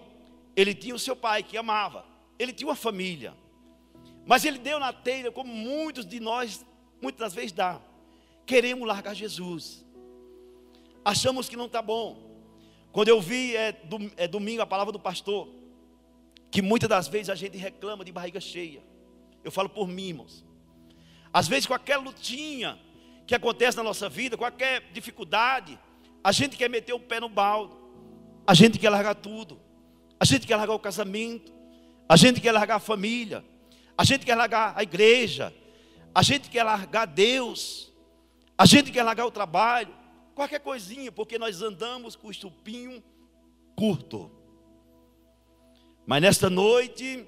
ele 0.55 0.75
tinha 0.75 0.93
o 0.93 0.99
seu 0.99 1.15
pai 1.15 1.41
que 1.41 1.57
amava. 1.57 2.05
Ele 2.37 2.53
tinha 2.53 2.67
uma 2.67 2.75
família. 2.75 3.33
Mas 4.27 4.43
ele 4.43 4.59
deu 4.59 4.77
na 4.77 4.91
telha, 4.91 5.31
como 5.31 5.51
muitos 5.51 6.05
de 6.05 6.19
nós, 6.19 6.65
muitas 7.01 7.19
das 7.21 7.33
vezes 7.33 7.53
dá. 7.53 7.81
Queremos 8.45 8.85
largar 8.85 9.13
Jesus. 9.13 9.85
Achamos 11.03 11.47
que 11.47 11.55
não 11.55 11.67
está 11.67 11.81
bom. 11.81 12.27
Quando 12.91 13.07
eu 13.07 13.21
vi, 13.21 13.55
é, 13.55 13.81
é 14.17 14.27
domingo, 14.27 14.61
a 14.61 14.65
palavra 14.65 14.91
do 14.91 14.99
pastor, 14.99 15.47
que 16.51 16.61
muitas 16.61 16.89
das 16.89 17.07
vezes 17.07 17.29
a 17.29 17.35
gente 17.35 17.57
reclama 17.57 18.03
de 18.03 18.11
barriga 18.11 18.41
cheia. 18.41 18.83
Eu 19.43 19.51
falo 19.51 19.69
por 19.69 19.87
mim, 19.87 20.09
irmãos. 20.09 20.45
Às 21.31 21.47
vezes, 21.47 21.65
qualquer 21.65 21.97
lutinha 21.97 22.77
que 23.25 23.33
acontece 23.33 23.77
na 23.77 23.83
nossa 23.83 24.09
vida, 24.09 24.35
qualquer 24.35 24.91
dificuldade, 24.91 25.79
a 26.21 26.33
gente 26.33 26.57
quer 26.57 26.69
meter 26.69 26.91
o 26.91 26.99
pé 26.99 27.21
no 27.21 27.29
balde, 27.29 27.75
a 28.45 28.53
gente 28.53 28.77
quer 28.77 28.89
largar 28.89 29.15
tudo, 29.15 29.59
a 30.19 30.25
gente 30.25 30.45
quer 30.45 30.57
largar 30.57 30.73
o 30.73 30.79
casamento, 30.79 31.53
a 32.09 32.17
gente 32.17 32.41
quer 32.41 32.51
largar 32.51 32.75
a 32.75 32.79
família, 32.79 33.43
a 33.97 34.03
gente 34.03 34.25
quer 34.25 34.35
largar 34.35 34.73
a 34.75 34.83
igreja, 34.83 35.53
a 36.13 36.21
gente 36.21 36.49
quer 36.49 36.63
largar 36.63 37.05
Deus, 37.05 37.91
a 38.57 38.65
gente 38.65 38.91
quer 38.91 39.03
largar 39.03 39.25
o 39.25 39.31
trabalho, 39.31 39.93
qualquer 40.35 40.59
coisinha, 40.59 41.11
porque 41.11 41.39
nós 41.39 41.61
andamos 41.61 42.15
com 42.15 42.27
o 42.27 42.31
estupinho 42.31 43.03
curto. 43.75 44.31
Mas 46.05 46.21
nesta 46.21 46.49
noite, 46.49 47.25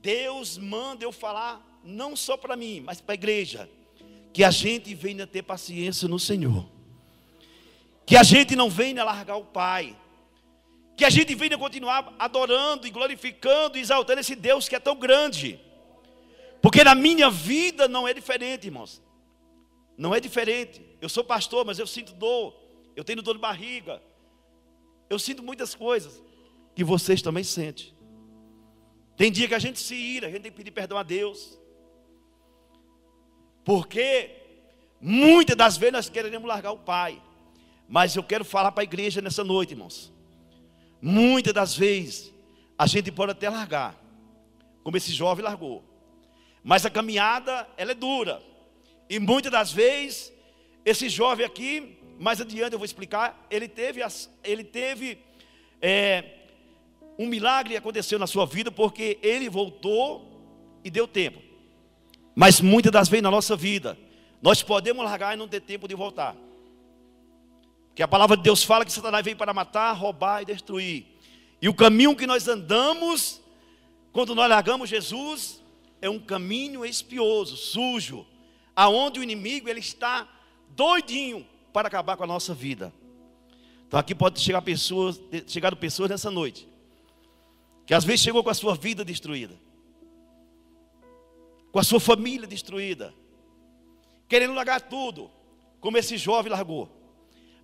Deus 0.00 0.58
manda 0.58 1.04
eu 1.04 1.12
falar, 1.12 1.64
não 1.84 2.16
só 2.16 2.36
para 2.36 2.56
mim, 2.56 2.80
mas 2.80 3.00
para 3.00 3.12
a 3.12 3.14
igreja, 3.14 3.70
que 4.32 4.42
a 4.42 4.50
gente 4.50 4.94
venha 4.94 5.26
ter 5.26 5.42
paciência 5.42 6.08
no 6.08 6.18
Senhor, 6.18 6.66
que 8.04 8.16
a 8.16 8.22
gente 8.22 8.56
não 8.56 8.68
venha 8.68 9.04
largar 9.04 9.36
o 9.36 9.44
Pai, 9.44 9.96
que 10.96 11.04
a 11.04 11.10
gente 11.10 11.34
venha 11.34 11.56
continuar 11.56 12.14
adorando 12.18 12.86
e 12.86 12.90
glorificando 12.90 13.78
e 13.78 13.80
exaltando 13.80 14.20
esse 14.20 14.34
Deus 14.34 14.68
que 14.68 14.74
é 14.76 14.80
tão 14.80 14.96
grande, 14.96 15.60
porque 16.62 16.84
na 16.84 16.94
minha 16.94 17.28
vida 17.28 17.88
não 17.88 18.06
é 18.06 18.14
diferente, 18.14 18.68
irmãos. 18.68 19.02
Não 19.98 20.14
é 20.14 20.20
diferente. 20.20 20.80
Eu 21.00 21.08
sou 21.08 21.24
pastor, 21.24 21.66
mas 21.66 21.80
eu 21.80 21.86
sinto 21.88 22.14
dor. 22.14 22.54
Eu 22.94 23.02
tenho 23.02 23.20
dor 23.20 23.34
de 23.34 23.40
barriga. 23.40 24.00
Eu 25.10 25.18
sinto 25.18 25.42
muitas 25.42 25.74
coisas 25.74 26.22
que 26.74 26.84
vocês 26.84 27.20
também 27.20 27.42
sentem. 27.42 27.92
Tem 29.16 29.30
dia 29.30 29.48
que 29.48 29.54
a 29.54 29.58
gente 29.58 29.80
se 29.80 29.94
ira, 29.94 30.28
a 30.28 30.30
gente 30.30 30.42
tem 30.42 30.52
que 30.52 30.56
pedir 30.56 30.70
perdão 30.70 30.96
a 30.96 31.02
Deus. 31.02 31.58
Porque 33.64 34.30
muitas 35.00 35.56
das 35.56 35.76
vezes 35.76 35.92
nós 35.92 36.08
queremos 36.08 36.48
largar 36.48 36.70
o 36.70 36.78
Pai. 36.78 37.20
Mas 37.88 38.14
eu 38.14 38.22
quero 38.22 38.44
falar 38.44 38.70
para 38.70 38.82
a 38.82 38.84
igreja 38.84 39.20
nessa 39.20 39.42
noite, 39.42 39.72
irmãos. 39.72 40.12
Muitas 41.00 41.52
das 41.52 41.76
vezes 41.76 42.32
a 42.78 42.86
gente 42.86 43.10
pode 43.10 43.32
até 43.32 43.50
largar, 43.50 44.00
como 44.84 44.96
esse 44.96 45.12
jovem 45.12 45.44
largou. 45.44 45.91
Mas 46.62 46.86
a 46.86 46.90
caminhada, 46.90 47.68
ela 47.76 47.92
é 47.92 47.94
dura. 47.94 48.42
E 49.08 49.18
muitas 49.18 49.50
das 49.50 49.72
vezes, 49.72 50.32
esse 50.84 51.08
jovem 51.08 51.44
aqui, 51.44 51.98
mais 52.18 52.40
adiante 52.40 52.72
eu 52.72 52.78
vou 52.78 52.86
explicar, 52.86 53.46
ele 53.50 53.68
teve, 53.68 54.00
ele 54.44 54.64
teve 54.64 55.18
é, 55.80 56.24
um 57.18 57.26
milagre 57.26 57.76
aconteceu 57.76 58.18
na 58.18 58.26
sua 58.26 58.46
vida 58.46 58.70
porque 58.70 59.18
ele 59.22 59.48
voltou 59.48 60.80
e 60.84 60.90
deu 60.90 61.06
tempo. 61.06 61.40
Mas 62.34 62.60
muitas 62.60 62.90
das 62.90 63.08
vezes 63.08 63.22
na 63.22 63.30
nossa 63.30 63.56
vida, 63.56 63.98
nós 64.40 64.62
podemos 64.62 65.04
largar 65.04 65.34
e 65.34 65.36
não 65.36 65.46
ter 65.48 65.60
tempo 65.60 65.86
de 65.86 65.94
voltar. 65.94 66.34
Porque 67.88 68.02
a 68.02 68.08
palavra 68.08 68.36
de 68.36 68.42
Deus 68.42 68.64
fala 68.64 68.84
que 68.84 68.92
Satanás 68.92 69.24
veio 69.24 69.36
para 69.36 69.52
matar, 69.52 69.92
roubar 69.92 70.42
e 70.42 70.46
destruir. 70.46 71.06
E 71.60 71.68
o 71.68 71.74
caminho 71.74 72.16
que 72.16 72.26
nós 72.26 72.48
andamos, 72.48 73.40
quando 74.12 74.34
nós 74.34 74.48
largamos 74.48 74.88
Jesus, 74.88 75.61
é 76.02 76.10
um 76.10 76.18
caminho 76.18 76.84
espioso, 76.84 77.56
sujo, 77.56 78.26
aonde 78.76 79.20
o 79.20 79.22
inimigo 79.22 79.68
ele 79.68 79.80
está 79.80 80.28
doidinho 80.70 81.46
para 81.72 81.88
acabar 81.88 82.16
com 82.16 82.24
a 82.24 82.26
nossa 82.26 82.52
vida. 82.52 82.92
Então 83.86 83.98
aqui 83.98 84.14
pode 84.14 84.40
chegar 84.40 84.60
pessoas, 84.60 85.20
chegar 85.46 85.74
pessoas 85.76 86.10
nessa 86.10 86.30
noite 86.30 86.68
que 87.86 87.94
às 87.94 88.04
vezes 88.04 88.20
chegou 88.20 88.42
com 88.42 88.50
a 88.50 88.54
sua 88.54 88.74
vida 88.74 89.04
destruída, 89.04 89.54
com 91.70 91.78
a 91.78 91.82
sua 91.82 92.00
família 92.00 92.46
destruída, 92.46 93.12
querendo 94.28 94.54
largar 94.54 94.80
tudo, 94.80 95.30
como 95.80 95.98
esse 95.98 96.16
jovem 96.16 96.50
largou. 96.50 96.88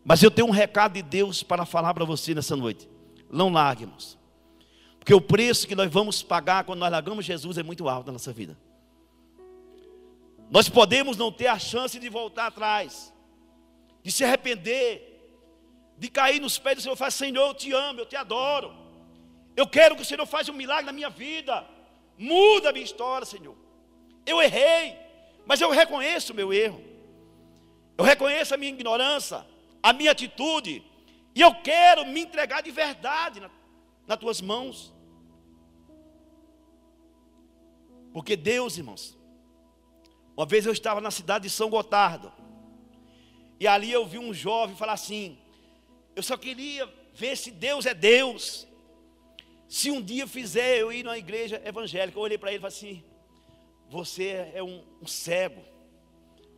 Mas 0.04 0.22
eu 0.22 0.30
tenho 0.30 0.48
um 0.48 0.52
recado 0.52 0.94
de 0.94 1.02
Deus 1.02 1.42
para 1.42 1.64
falar 1.64 1.94
para 1.94 2.04
você 2.04 2.34
nessa 2.34 2.56
noite. 2.56 2.88
Não 3.30 3.50
largue, 3.50 3.84
irmãos. 3.84 4.17
Porque 5.08 5.14
o 5.14 5.22
preço 5.22 5.66
que 5.66 5.74
nós 5.74 5.90
vamos 5.90 6.22
pagar 6.22 6.64
quando 6.64 6.80
nós 6.80 6.92
largamos 6.92 7.24
Jesus 7.24 7.56
é 7.56 7.62
muito 7.62 7.88
alto 7.88 8.08
na 8.08 8.12
nossa 8.12 8.30
vida. 8.30 8.58
Nós 10.50 10.68
podemos 10.68 11.16
não 11.16 11.32
ter 11.32 11.46
a 11.46 11.58
chance 11.58 11.98
de 11.98 12.10
voltar 12.10 12.48
atrás, 12.48 13.10
de 14.02 14.12
se 14.12 14.22
arrepender, 14.22 15.32
de 15.96 16.10
cair 16.10 16.38
nos 16.42 16.58
pés 16.58 16.76
do 16.76 16.82
Senhor 16.82 16.94
e 16.94 16.98
falar: 16.98 17.10
Senhor, 17.10 17.48
eu 17.48 17.54
te 17.54 17.72
amo, 17.72 18.00
eu 18.00 18.04
te 18.04 18.16
adoro. 18.16 18.70
Eu 19.56 19.66
quero 19.66 19.96
que 19.96 20.02
o 20.02 20.04
Senhor 20.04 20.26
faça 20.26 20.52
um 20.52 20.54
milagre 20.54 20.84
na 20.84 20.92
minha 20.92 21.08
vida. 21.08 21.66
Muda 22.18 22.68
a 22.68 22.72
minha 22.72 22.84
história, 22.84 23.24
Senhor. 23.24 23.56
Eu 24.26 24.42
errei, 24.42 24.94
mas 25.46 25.58
eu 25.58 25.70
reconheço 25.70 26.34
o 26.34 26.36
meu 26.36 26.52
erro. 26.52 26.84
Eu 27.96 28.04
reconheço 28.04 28.52
a 28.52 28.58
minha 28.58 28.72
ignorância, 28.72 29.42
a 29.82 29.90
minha 29.94 30.10
atitude, 30.10 30.84
e 31.34 31.40
eu 31.40 31.54
quero 31.62 32.04
me 32.04 32.20
entregar 32.20 32.62
de 32.62 32.70
verdade 32.70 33.40
na, 33.40 33.50
nas 34.06 34.18
tuas 34.18 34.42
mãos. 34.42 34.97
Porque 38.12 38.36
Deus, 38.36 38.76
irmãos, 38.76 39.16
uma 40.36 40.46
vez 40.46 40.66
eu 40.66 40.72
estava 40.72 41.00
na 41.00 41.10
cidade 41.10 41.44
de 41.44 41.50
São 41.50 41.68
Gotardo, 41.68 42.32
e 43.60 43.66
ali 43.66 43.90
eu 43.90 44.06
vi 44.06 44.18
um 44.18 44.32
jovem 44.32 44.76
falar 44.76 44.92
assim: 44.92 45.38
eu 46.14 46.22
só 46.22 46.36
queria 46.36 46.88
ver 47.14 47.36
se 47.36 47.50
Deus 47.50 47.86
é 47.86 47.94
Deus. 47.94 48.66
Se 49.68 49.90
um 49.90 50.00
dia 50.00 50.26
fizer 50.26 50.78
eu 50.78 50.90
ir 50.90 51.02
numa 51.02 51.18
igreja 51.18 51.60
evangélica, 51.64 52.16
eu 52.16 52.22
olhei 52.22 52.38
para 52.38 52.50
ele 52.50 52.58
e 52.58 52.60
falei 52.60 52.76
assim: 52.76 53.04
você 53.88 54.50
é 54.54 54.62
um, 54.62 54.84
um 55.02 55.06
cego, 55.06 55.62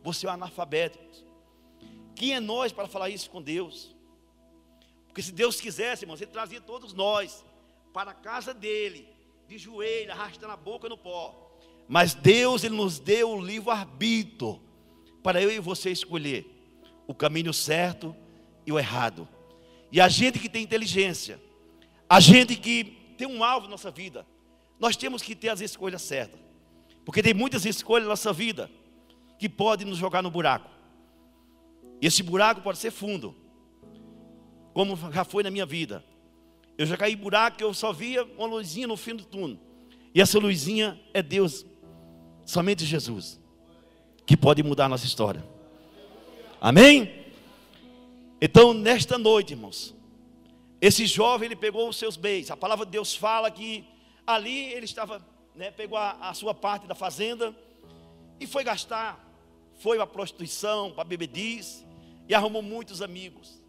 você 0.03 0.27
é 0.27 0.29
um 0.29 0.33
analfabeto. 0.33 0.99
Quem 2.15 2.33
é 2.33 2.39
nós 2.39 2.71
para 2.71 2.87
falar 2.87 3.09
isso 3.09 3.29
com 3.29 3.41
Deus? 3.41 3.95
Porque 5.07 5.21
se 5.21 5.31
Deus 5.31 5.59
quisesse, 5.59 6.05
irmãos, 6.05 6.21
Ele 6.21 6.31
trazia 6.31 6.61
todos 6.61 6.93
nós 6.93 7.43
para 7.91 8.11
a 8.11 8.13
casa 8.13 8.53
dele, 8.53 9.10
de 9.51 9.57
joelho, 9.57 10.13
arrastando 10.13 10.53
a 10.53 10.55
boca 10.55 10.87
no 10.87 10.97
pó. 10.97 11.51
Mas 11.85 12.13
Deus, 12.13 12.63
Ele 12.63 12.73
nos 12.73 12.99
deu 12.99 13.31
o 13.31 13.43
livre-arbítrio 13.43 14.61
para 15.21 15.41
eu 15.41 15.51
e 15.51 15.59
você 15.59 15.91
escolher 15.91 16.45
o 17.05 17.13
caminho 17.13 17.53
certo 17.53 18.15
e 18.65 18.71
o 18.71 18.79
errado. 18.79 19.27
E 19.91 19.99
a 19.99 20.07
gente 20.07 20.39
que 20.39 20.47
tem 20.47 20.63
inteligência, 20.63 21.37
a 22.09 22.21
gente 22.21 22.55
que 22.55 22.97
tem 23.17 23.27
um 23.27 23.43
alvo 23.43 23.65
na 23.65 23.71
nossa 23.71 23.91
vida, 23.91 24.25
nós 24.79 24.95
temos 24.95 25.21
que 25.21 25.35
ter 25.35 25.49
as 25.49 25.59
escolhas 25.59 26.01
certas. 26.01 26.39
Porque 27.03 27.21
tem 27.21 27.33
muitas 27.33 27.65
escolhas 27.65 28.05
na 28.05 28.11
nossa 28.11 28.31
vida 28.31 28.71
que 29.37 29.49
podem 29.49 29.85
nos 29.85 29.97
jogar 29.97 30.21
no 30.21 30.31
buraco. 30.31 30.69
E 32.01 32.07
esse 32.07 32.23
buraco 32.23 32.61
pode 32.61 32.77
ser 32.77 32.91
fundo, 32.91 33.35
como 34.73 34.95
já 35.11 35.25
foi 35.25 35.43
na 35.43 35.51
minha 35.51 35.65
vida. 35.65 36.05
Eu 36.77 36.85
já 36.85 36.97
caí 36.97 37.13
em 37.13 37.17
buraco 37.17 37.61
eu 37.61 37.73
só 37.73 37.91
via 37.91 38.23
uma 38.37 38.47
luzinha 38.47 38.87
no 38.87 38.97
fim 38.97 39.15
do 39.15 39.23
túnel. 39.25 39.59
E 40.13 40.21
essa 40.21 40.39
luzinha 40.39 40.99
é 41.13 41.21
Deus, 41.21 41.65
somente 42.45 42.85
Jesus, 42.85 43.39
que 44.25 44.35
pode 44.35 44.61
mudar 44.61 44.85
a 44.85 44.89
nossa 44.89 45.05
história. 45.05 45.43
Amém? 46.59 47.21
Então, 48.41 48.73
nesta 48.73 49.17
noite, 49.17 49.53
irmãos, 49.53 49.95
esse 50.81 51.05
jovem 51.05 51.45
ele 51.45 51.55
pegou 51.55 51.87
os 51.87 51.95
seus 51.95 52.17
bens. 52.17 52.49
A 52.49 52.57
palavra 52.57 52.85
de 52.85 52.91
Deus 52.91 53.15
fala 53.15 53.49
que 53.51 53.85
ali 54.25 54.65
ele 54.73 54.85
estava, 54.85 55.25
né, 55.55 55.71
pegou 55.71 55.97
a, 55.97 56.17
a 56.21 56.33
sua 56.33 56.53
parte 56.53 56.87
da 56.87 56.95
fazenda 56.95 57.55
e 58.39 58.47
foi 58.47 58.63
gastar, 58.63 59.23
foi 59.75 59.97
para 59.97 60.07
prostituição, 60.07 60.91
para 60.91 61.03
bebediz 61.03 61.85
e 62.27 62.33
arrumou 62.33 62.61
muitos 62.61 63.01
amigos. 63.01 63.61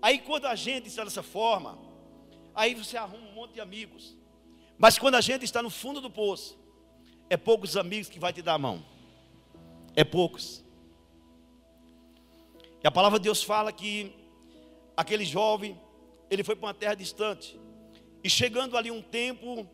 Aí 0.00 0.18
quando 0.18 0.46
a 0.46 0.54
gente 0.54 0.88
está 0.88 1.04
dessa 1.04 1.22
forma, 1.22 1.78
aí 2.54 2.74
você 2.74 2.96
arruma 2.96 3.26
um 3.28 3.32
monte 3.32 3.54
de 3.54 3.60
amigos. 3.60 4.16
Mas 4.78 4.98
quando 4.98 5.14
a 5.14 5.20
gente 5.20 5.44
está 5.44 5.62
no 5.62 5.70
fundo 5.70 6.00
do 6.00 6.10
poço, 6.10 6.58
é 7.30 7.36
poucos 7.36 7.76
amigos 7.76 8.08
que 8.08 8.18
vai 8.18 8.32
te 8.32 8.42
dar 8.42 8.54
a 8.54 8.58
mão. 8.58 8.84
É 9.94 10.04
poucos. 10.04 10.64
E 12.82 12.86
a 12.86 12.90
palavra 12.90 13.18
de 13.18 13.24
Deus 13.24 13.42
fala 13.42 13.72
que 13.72 14.12
aquele 14.96 15.24
jovem, 15.24 15.80
ele 16.30 16.42
foi 16.42 16.56
para 16.56 16.66
uma 16.66 16.74
terra 16.74 16.94
distante. 16.94 17.58
E 18.24 18.30
chegando 18.30 18.76
ali 18.76 18.90
um 18.90 19.02
tempo, 19.02 19.68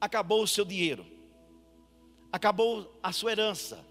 acabou 0.00 0.42
o 0.42 0.48
seu 0.48 0.64
dinheiro. 0.64 1.06
Acabou 2.30 2.98
a 3.02 3.12
sua 3.12 3.32
herança. 3.32 3.84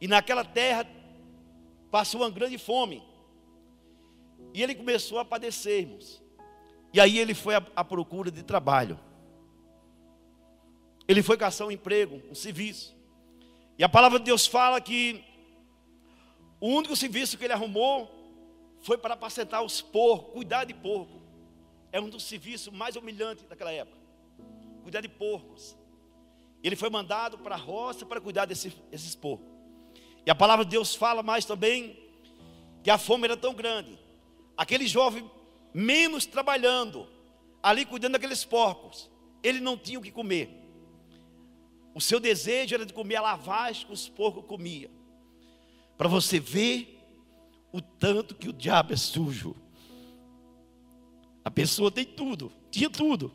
E 0.00 0.06
naquela 0.06 0.44
terra 0.44 0.86
passou 1.90 2.20
uma 2.20 2.30
grande 2.30 2.58
fome. 2.58 3.02
E 4.52 4.62
ele 4.62 4.74
começou 4.74 5.18
a 5.18 5.24
padecer, 5.24 5.80
irmãos. 5.80 6.22
E 6.96 7.00
aí 7.00 7.18
ele 7.18 7.34
foi 7.34 7.54
à, 7.54 7.62
à 7.76 7.84
procura 7.84 8.30
de 8.30 8.42
trabalho. 8.42 8.98
Ele 11.06 11.22
foi 11.22 11.36
caçar 11.36 11.66
um 11.66 11.70
emprego, 11.70 12.22
um 12.30 12.34
serviço. 12.34 12.96
E 13.78 13.84
a 13.84 13.88
palavra 13.88 14.18
de 14.18 14.24
Deus 14.24 14.46
fala 14.46 14.80
que 14.80 15.22
o 16.58 16.68
único 16.68 16.96
serviço 16.96 17.36
que 17.36 17.44
ele 17.44 17.52
arrumou 17.52 18.10
foi 18.80 18.96
para 18.96 19.12
apacentar 19.12 19.62
os 19.62 19.82
porcos, 19.82 20.32
cuidar 20.32 20.64
de 20.64 20.72
porco. 20.72 21.20
É 21.92 22.00
um 22.00 22.08
dos 22.08 22.24
serviços 22.24 22.72
mais 22.72 22.96
humilhantes 22.96 23.44
daquela 23.44 23.72
época. 23.72 23.98
Cuidar 24.82 25.02
de 25.02 25.08
porcos. 25.10 25.76
Ele 26.64 26.76
foi 26.76 26.88
mandado 26.88 27.36
para 27.36 27.56
a 27.56 27.58
roça 27.58 28.06
para 28.06 28.22
cuidar 28.22 28.46
desse, 28.46 28.70
desses 28.90 29.14
porcos. 29.14 29.52
E 30.24 30.30
a 30.30 30.34
palavra 30.34 30.64
de 30.64 30.70
Deus 30.70 30.94
fala 30.94 31.22
mais 31.22 31.44
também 31.44 31.94
que 32.82 32.90
a 32.90 32.96
fome 32.96 33.26
era 33.26 33.36
tão 33.36 33.52
grande. 33.52 33.98
Aquele 34.56 34.86
jovem, 34.86 35.30
menos 35.76 36.24
trabalhando, 36.24 37.06
ali 37.62 37.84
cuidando 37.84 38.14
daqueles 38.14 38.44
porcos, 38.44 39.10
ele 39.42 39.60
não 39.60 39.76
tinha 39.76 39.98
o 39.98 40.02
que 40.02 40.10
comer. 40.10 40.48
O 41.94 42.00
seu 42.00 42.18
desejo 42.18 42.74
era 42.74 42.86
de 42.86 42.94
comer 42.94 43.16
a 43.16 43.22
lavagem 43.22 43.86
que 43.86 43.92
os 43.92 44.08
porcos 44.08 44.44
comiam 44.46 44.90
para 45.98 46.08
você 46.08 46.38
ver 46.38 46.98
o 47.72 47.80
tanto 47.80 48.34
que 48.34 48.48
o 48.48 48.52
diabo 48.52 48.92
é 48.92 48.96
sujo. 48.96 49.54
A 51.44 51.50
pessoa 51.50 51.90
tem 51.90 52.04
tudo, 52.04 52.50
tinha 52.70 52.88
tudo. 52.88 53.32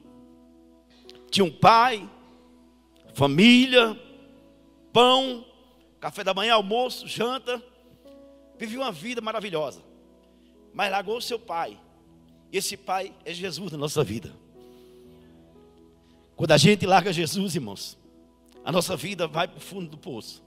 Tinha 1.29 1.45
um 1.45 1.51
pai, 1.51 2.09
família, 3.13 3.99
pão, 4.91 5.45
café 5.99 6.23
da 6.23 6.33
manhã, 6.33 6.55
almoço, 6.55 7.07
janta. 7.07 7.63
Vivia 8.57 8.79
uma 8.79 8.91
vida 8.91 9.21
maravilhosa. 9.21 9.81
Mas 10.73 10.91
largou 10.91 11.17
o 11.17 11.21
seu 11.21 11.39
pai. 11.39 11.79
E 12.51 12.57
esse 12.57 12.75
pai 12.75 13.13
é 13.23 13.33
Jesus 13.33 13.71
na 13.71 13.77
nossa 13.77 14.03
vida. 14.03 14.33
Quando 16.35 16.51
a 16.51 16.57
gente 16.57 16.85
larga 16.85 17.13
Jesus, 17.13 17.55
irmãos, 17.55 17.97
a 18.63 18.71
nossa 18.71 18.95
vida 18.95 19.27
vai 19.27 19.47
para 19.47 19.57
o 19.57 19.61
fundo 19.61 19.89
do 19.89 19.97
poço. 19.97 20.43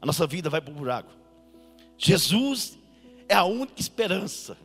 A 0.00 0.06
nossa 0.06 0.26
vida 0.26 0.48
vai 0.48 0.60
para 0.60 0.70
o 0.70 0.76
buraco. 0.76 1.12
Jesus 1.98 2.78
é 3.28 3.34
a 3.34 3.44
única 3.44 3.80
esperança. 3.80 4.56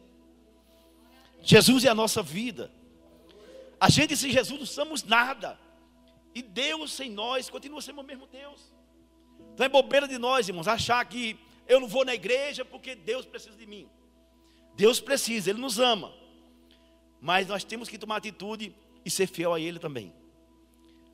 Jesus 1.42 1.84
é 1.84 1.90
a 1.90 1.96
nossa 1.96 2.22
vida. 2.22 2.72
A 3.80 3.90
gente 3.90 4.16
sem 4.16 4.32
Jesus 4.32 4.60
não 4.60 4.66
somos 4.66 5.04
nada. 5.04 5.60
E 6.34 6.42
Deus 6.42 6.92
sem 6.92 7.10
nós 7.10 7.50
continua 7.50 7.82
sendo 7.82 8.02
o 8.02 8.04
mesmo 8.04 8.28
Deus. 8.28 8.74
Então 9.54 9.66
é 9.66 9.70
bobeira 9.70 10.08
de 10.08 10.18
nós, 10.18 10.48
irmãos, 10.48 10.68
achar 10.68 11.04
que 11.06 11.38
eu 11.68 11.80
não 11.80 11.88
vou 11.88 12.04
na 12.06 12.14
igreja 12.14 12.64
porque 12.64 12.96
Deus 12.96 13.26
precisa 13.26 13.56
de 13.56 13.66
mim. 13.66 13.90
Deus 14.76 15.00
precisa, 15.00 15.50
Ele 15.50 15.60
nos 15.60 15.80
ama. 15.80 16.14
Mas 17.26 17.48
nós 17.48 17.64
temos 17.64 17.90
que 17.90 17.98
tomar 17.98 18.18
atitude 18.18 18.72
e 19.04 19.10
ser 19.10 19.26
fiel 19.26 19.52
a 19.52 19.60
Ele 19.60 19.80
também. 19.80 20.14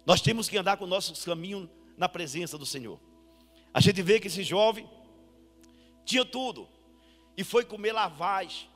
Nós 0.05 0.19
temos 0.19 0.49
que 0.49 0.57
andar 0.57 0.75
com 0.75 0.83
o 0.83 0.87
nosso 0.87 1.13
caminho 1.23 1.69
na 1.97 2.09
presença 2.09 2.57
do 2.57 2.65
Senhor. 2.65 2.99
A 3.73 3.79
gente 3.79 4.01
vê 4.01 4.19
que 4.19 4.27
esse 4.27 4.43
jovem 4.43 4.85
tinha 6.03 6.25
tudo. 6.25 6.67
E 7.37 7.45
foi 7.45 7.63
comer 7.63 7.93
lavagem, 7.93 8.67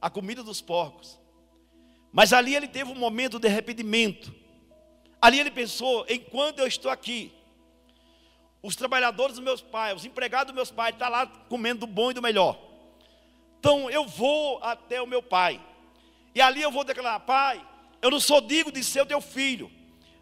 a 0.00 0.08
comida 0.08 0.42
dos 0.42 0.62
porcos. 0.62 1.20
Mas 2.10 2.32
ali 2.32 2.56
ele 2.56 2.68
teve 2.68 2.90
um 2.90 2.94
momento 2.94 3.38
de 3.38 3.46
arrependimento. 3.48 4.34
Ali 5.20 5.38
ele 5.38 5.50
pensou: 5.50 6.06
enquanto 6.08 6.60
eu 6.60 6.66
estou 6.66 6.90
aqui, 6.90 7.34
os 8.62 8.74
trabalhadores 8.74 9.36
dos 9.36 9.44
meus 9.44 9.60
pais, 9.60 9.96
os 9.96 10.06
empregados 10.06 10.46
dos 10.46 10.56
meus 10.56 10.70
pais, 10.70 10.94
estão 10.94 11.10
tá 11.10 11.18
lá 11.18 11.26
comendo 11.26 11.80
do 11.80 11.86
bom 11.86 12.12
e 12.12 12.14
do 12.14 12.22
melhor. 12.22 12.58
Então 13.58 13.90
eu 13.90 14.06
vou 14.06 14.58
até 14.62 15.02
o 15.02 15.06
meu 15.06 15.22
pai. 15.22 15.60
E 16.36 16.40
ali 16.42 16.60
eu 16.60 16.70
vou 16.70 16.84
declarar: 16.84 17.18
Pai, 17.20 17.66
eu 18.02 18.10
não 18.10 18.20
sou 18.20 18.42
digno 18.42 18.70
de 18.70 18.84
ser 18.84 19.00
o 19.00 19.06
teu 19.06 19.22
filho, 19.22 19.72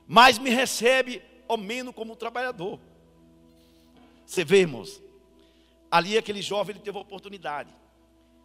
mas 0.07 0.39
me 0.39 0.49
recebe 0.49 1.21
ao 1.49 1.57
menos 1.57 1.93
como 1.93 2.15
trabalhador. 2.15 2.79
Você 4.25 4.45
vê, 4.45 4.61
irmãos, 4.61 5.03
ali 5.91 6.17
aquele 6.17 6.41
jovem 6.41 6.77
ele 6.77 6.85
teve 6.85 6.97
oportunidade. 6.97 7.75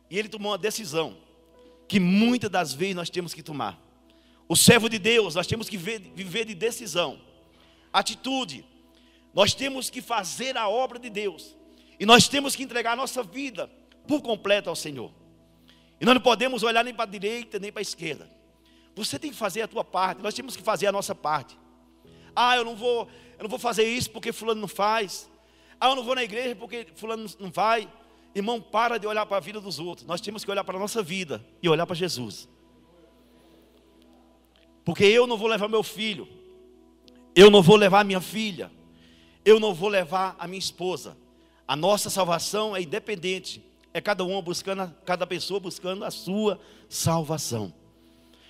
E 0.10 0.18
ele 0.18 0.28
tomou 0.28 0.52
uma 0.52 0.58
decisão 0.58 1.16
que 1.88 2.00
muitas 2.00 2.50
das 2.50 2.74
vezes 2.74 2.96
nós 2.96 3.12
temos 3.12 3.36
que 3.36 3.44
tomar. 3.44 3.80
O 4.48 4.56
servo 4.56 4.90
de 4.90 4.98
Deus, 4.98 5.36
nós 5.36 5.46
temos 5.46 5.70
que 5.70 5.78
viver 5.78 6.46
de 6.46 6.56
decisão, 6.56 7.22
atitude. 7.94 8.66
Nós 9.32 9.54
temos 9.54 9.92
que 9.92 10.02
fazer 10.02 10.58
a 10.58 10.68
obra 10.68 10.98
de 10.98 11.12
Deus. 11.12 11.56
E 12.00 12.06
nós 12.08 12.28
temos 12.28 12.56
que 12.56 12.64
entregar 12.64 12.94
a 12.94 12.96
nossa 12.96 13.22
vida 13.22 13.70
por 14.08 14.24
completo 14.24 14.72
ao 14.72 14.76
Senhor. 14.76 15.19
E 16.00 16.06
nós 16.06 16.14
não 16.14 16.22
podemos 16.22 16.64
olhar 16.64 16.84
nem 16.84 16.94
para 16.94 17.04
a 17.04 17.08
direita 17.08 17.60
nem 17.60 17.72
para 17.72 17.82
a 17.82 17.84
esquerda. 17.84 18.30
Você 18.96 19.18
tem 19.18 19.32
que 19.32 19.38
fazer 19.38 19.62
a 19.62 19.68
tua 19.68 19.84
parte, 19.84 20.22
nós 20.22 20.34
temos 20.34 20.56
que 20.56 20.64
fazer 20.64 20.88
a 20.88 20.92
nossa 20.92 21.14
parte. 21.14 21.58
Ah, 22.36 22.56
eu 22.58 22.66
não 22.66 22.76
vou, 22.76 23.08
eu 23.38 23.44
não 23.44 23.50
vou 23.50 23.60
fazer 23.60 23.84
isso 23.84 24.10
porque 24.12 24.32
fulano 24.32 24.62
não 24.62 24.68
faz. 24.68 25.30
Ah, 25.80 25.90
eu 25.90 25.96
não 25.96 26.04
vou 26.04 26.16
na 26.16 26.24
igreja 26.24 26.56
porque 26.56 26.88
fulano 26.96 27.30
não 27.40 27.52
vai. 27.52 27.90
Irmão, 28.34 28.62
para 28.62 28.98
de 28.98 29.08
olhar 29.08 29.26
para 29.26 29.38
a 29.38 29.40
vida 29.40 29.60
dos 29.60 29.80
outros. 29.80 30.06
Nós 30.06 30.22
temos 30.22 30.44
que 30.44 30.52
olhar 30.52 30.64
para 30.64 30.78
a 30.78 30.80
nossa 30.80 31.02
vida 31.02 31.46
e 31.62 31.70
olhar 31.70 31.86
para 31.86 31.96
Jesus. 31.96 32.48
Porque 34.84 35.04
eu 35.04 35.28
não 35.28 35.38
vou 35.38 35.48
levar 35.48 35.68
meu 35.68 35.84
filho, 35.84 36.28
eu 37.36 37.50
não 37.50 37.62
vou 37.62 37.76
levar 37.76 38.04
minha 38.04 38.22
filha, 38.22 38.72
eu 39.46 39.60
não 39.60 39.74
vou 39.74 39.90
levar 39.90 40.36
a 40.40 40.48
minha 40.48 40.60
esposa. 40.60 41.18
A 41.68 41.76
nossa 41.76 42.10
salvação 42.10 42.76
é 42.76 42.82
independente 42.82 43.64
é 43.93 43.99
cada 43.99 44.23
um 44.23 44.41
buscando, 44.41 44.93
cada 45.06 45.25
pessoa 45.25 45.60
buscando 45.60 46.06
a 46.06 46.12
sua 46.12 46.60
salvação. 46.88 47.73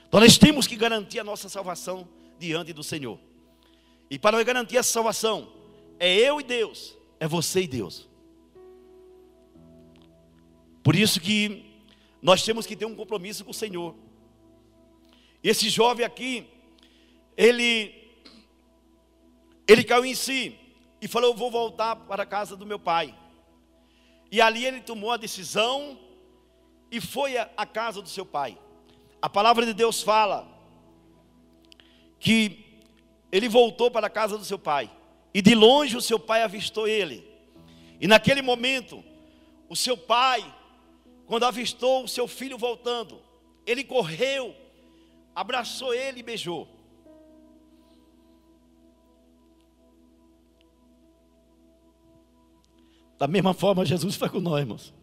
Então 0.08 0.19
nós 0.19 0.38
temos 0.38 0.67
que 0.67 0.75
garantir 0.75 1.19
a 1.19 1.23
nossa 1.23 1.47
salvação 1.47 2.08
diante 2.38 2.73
do 2.73 2.84
Senhor. 2.84 3.19
E 4.10 4.17
para 4.17 4.43
garantir 4.43 4.78
essa 4.78 4.91
salvação, 4.91 5.52
é 5.99 6.13
eu 6.13 6.39
e 6.39 6.43
Deus, 6.43 6.97
é 7.19 7.28
você 7.28 7.62
e 7.62 7.67
Deus. 7.67 8.08
Por 10.84 10.95
isso 10.95 11.19
que 11.19 11.65
nós 12.21 12.43
temos 12.43 12.65
que 12.65 12.75
ter 12.75 12.86
um 12.86 12.95
compromisso 12.95 13.45
com 13.45 13.52
o 13.52 13.54
Senhor. 13.54 13.95
Esse 15.43 15.69
jovem 15.69 16.06
aqui, 16.06 16.47
ele 17.38 17.97
ele 19.67 19.84
caiu 19.84 20.04
em 20.04 20.15
si 20.15 20.58
e 20.99 21.08
falou: 21.08 21.32
"Eu 21.32 21.38
vou 21.38 21.52
voltar 21.52 21.95
para 21.95 22.23
a 22.23 22.25
casa 22.25 22.58
do 22.58 22.65
meu 22.65 22.80
pai". 22.80 23.15
E 24.32 24.42
ali 24.42 24.65
ele 24.65 24.82
tomou 24.82 25.12
a 25.12 25.18
decisão 25.18 25.98
e 26.92 27.02
foi 27.02 27.38
à 27.38 27.65
casa 27.65 28.02
do 28.02 28.10
seu 28.10 28.26
pai. 28.26 28.58
A 29.22 29.30
palavra 29.30 29.65
de 29.65 29.74
Deus 29.74 30.02
fala 30.02 30.48
que 32.20 32.65
ele 33.32 33.48
voltou 33.48 33.92
para 33.92 34.08
a 34.08 34.10
casa 34.10 34.38
do 34.38 34.46
seu 34.46 34.58
pai. 34.58 34.89
E 35.34 35.42
de 35.42 35.54
longe 35.54 35.96
o 35.96 36.02
seu 36.02 36.20
pai 36.20 36.42
avistou 36.42 36.88
ele. 36.88 37.28
E 38.00 38.08
naquele 38.08 38.42
momento, 38.42 39.04
o 39.68 39.76
seu 39.76 39.98
pai, 39.98 40.44
quando 41.28 41.46
avistou 41.46 42.04
o 42.04 42.08
seu 42.08 42.28
filho 42.28 42.58
voltando, 42.58 43.22
ele 43.65 43.84
correu, 43.84 44.56
abraçou 45.36 45.94
ele 45.94 46.22
e 46.22 46.24
beijou. 46.24 46.68
Da 53.20 53.28
mesma 53.28 53.54
forma, 53.54 53.86
Jesus 53.86 54.16
foi 54.16 54.30
com 54.30 54.40
nós, 54.40 54.62
irmãos. 54.62 54.94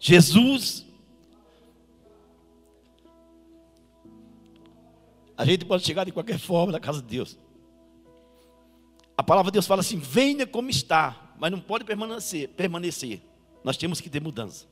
Jesus 0.00 0.88
A 5.38 5.44
gente 5.44 5.64
pode 5.64 5.86
chegar 5.86 6.02
de 6.02 6.10
qualquer 6.10 6.36
forma 6.36 6.72
na 6.72 6.80
casa 6.80 7.00
de 7.00 7.06
Deus. 7.06 7.38
A 9.16 9.22
palavra 9.22 9.52
de 9.52 9.54
Deus 9.54 9.68
fala 9.68 9.82
assim: 9.82 9.96
venha 9.96 10.44
como 10.44 10.68
está, 10.68 11.32
mas 11.38 11.52
não 11.52 11.60
pode 11.60 11.84
permanecer. 11.84 12.48
permanecer. 12.48 13.22
Nós 13.62 13.76
temos 13.76 14.00
que 14.00 14.10
ter 14.10 14.20
mudança. 14.20 14.66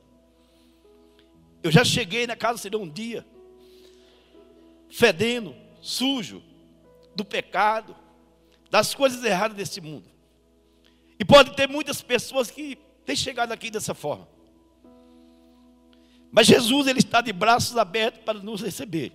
Eu 1.63 1.71
já 1.71 1.85
cheguei 1.85 2.27
na 2.27 2.35
casa 2.35 2.69
do 2.69 2.79
um 2.79 2.89
dia, 2.89 3.25
fedendo, 4.89 5.55
sujo, 5.81 6.43
do 7.15 7.23
pecado, 7.23 7.95
das 8.69 8.93
coisas 8.93 9.23
erradas 9.23 9.55
desse 9.55 9.79
mundo. 9.79 10.16
E 11.19 11.25
pode 11.25 11.55
ter 11.55 11.67
muitas 11.67 12.01
pessoas 12.01 12.51
que 12.51 12.77
têm 13.05 13.15
chegado 13.15 13.51
aqui 13.51 13.71
dessa 13.71 13.93
forma. 13.93 14.27
Mas 16.31 16.45
Jesus, 16.45 16.87
Ele 16.87 16.99
está 16.99 17.21
de 17.21 17.33
braços 17.33 17.77
abertos 17.77 18.21
para 18.23 18.39
nos 18.39 18.61
receber. 18.61 19.11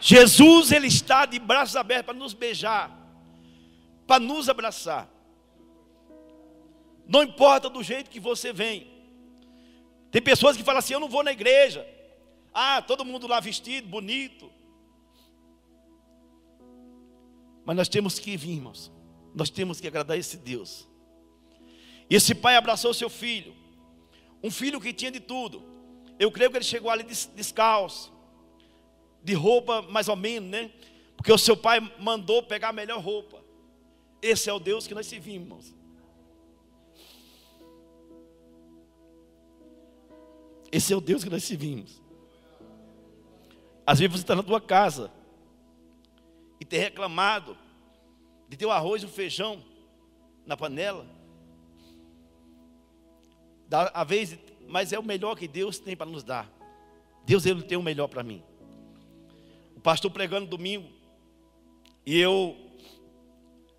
Jesus, 0.00 0.72
Ele 0.72 0.88
está 0.88 1.24
de 1.26 1.38
braços 1.38 1.76
abertos 1.76 2.06
para 2.06 2.14
nos 2.14 2.34
beijar, 2.34 2.90
para 4.04 4.18
nos 4.18 4.48
abraçar. 4.48 5.08
Não 7.06 7.22
importa 7.22 7.70
do 7.70 7.82
jeito 7.82 8.10
que 8.10 8.18
você 8.18 8.52
vem. 8.52 8.90
Tem 10.10 10.20
pessoas 10.20 10.56
que 10.56 10.64
falam 10.64 10.80
assim: 10.80 10.94
Eu 10.94 11.00
não 11.00 11.08
vou 11.08 11.22
na 11.22 11.30
igreja. 11.30 11.86
Ah, 12.52 12.82
todo 12.82 13.04
mundo 13.04 13.26
lá 13.26 13.40
vestido, 13.40 13.88
bonito. 13.88 14.50
Mas 17.64 17.76
nós 17.76 17.88
temos 17.88 18.18
que 18.18 18.36
vir, 18.36 18.56
irmãos. 18.56 18.92
Nós 19.34 19.48
temos 19.48 19.80
que 19.80 19.86
agradar 19.86 20.18
esse 20.18 20.36
Deus. 20.36 20.88
E 22.10 22.14
esse 22.14 22.34
pai 22.34 22.56
abraçou 22.56 22.92
seu 22.92 23.08
filho. 23.08 23.54
Um 24.42 24.50
filho 24.50 24.80
que 24.80 24.92
tinha 24.92 25.10
de 25.10 25.20
tudo. 25.20 25.62
Eu 26.18 26.30
creio 26.30 26.50
que 26.50 26.56
ele 26.58 26.64
chegou 26.64 26.90
ali 26.90 27.04
descalço 27.04 28.12
de 29.22 29.34
roupa 29.34 29.82
mais 29.82 30.08
ou 30.08 30.16
menos, 30.16 30.50
né? 30.50 30.70
Porque 31.16 31.32
o 31.32 31.38
seu 31.38 31.56
pai 31.56 31.80
mandou 31.98 32.42
pegar 32.42 32.70
a 32.70 32.72
melhor 32.72 33.00
roupa. 33.00 33.42
Esse 34.20 34.50
é 34.50 34.52
o 34.52 34.58
Deus 34.58 34.86
que 34.86 34.94
nós 34.94 35.06
servimos. 35.06 35.74
Esse 40.70 40.92
é 40.92 40.96
o 40.96 41.00
Deus 41.00 41.22
que 41.22 41.30
nós 41.30 41.44
servimos. 41.44 42.01
Às 43.86 43.98
vezes 43.98 44.16
você 44.16 44.22
está 44.22 44.34
na 44.34 44.42
tua 44.42 44.60
casa 44.60 45.10
e 46.60 46.64
tem 46.64 46.80
reclamado 46.80 47.56
de 48.48 48.56
ter 48.56 48.66
o 48.66 48.70
arroz 48.70 49.02
e 49.02 49.06
o 49.06 49.08
feijão 49.08 49.62
na 50.46 50.56
panela. 50.56 51.06
Dá, 53.68 53.90
a 53.94 54.04
vez, 54.04 54.38
mas 54.68 54.92
é 54.92 54.98
o 54.98 55.02
melhor 55.02 55.36
que 55.36 55.48
Deus 55.48 55.78
tem 55.78 55.96
para 55.96 56.10
nos 56.10 56.22
dar. 56.22 56.50
Deus 57.24 57.46
ele 57.46 57.62
tem 57.62 57.78
o 57.78 57.82
melhor 57.82 58.08
para 58.08 58.22
mim 58.22 58.42
pastor 59.82 60.10
pregando 60.10 60.46
domingo. 60.46 60.88
E 62.06 62.18
eu, 62.18 62.56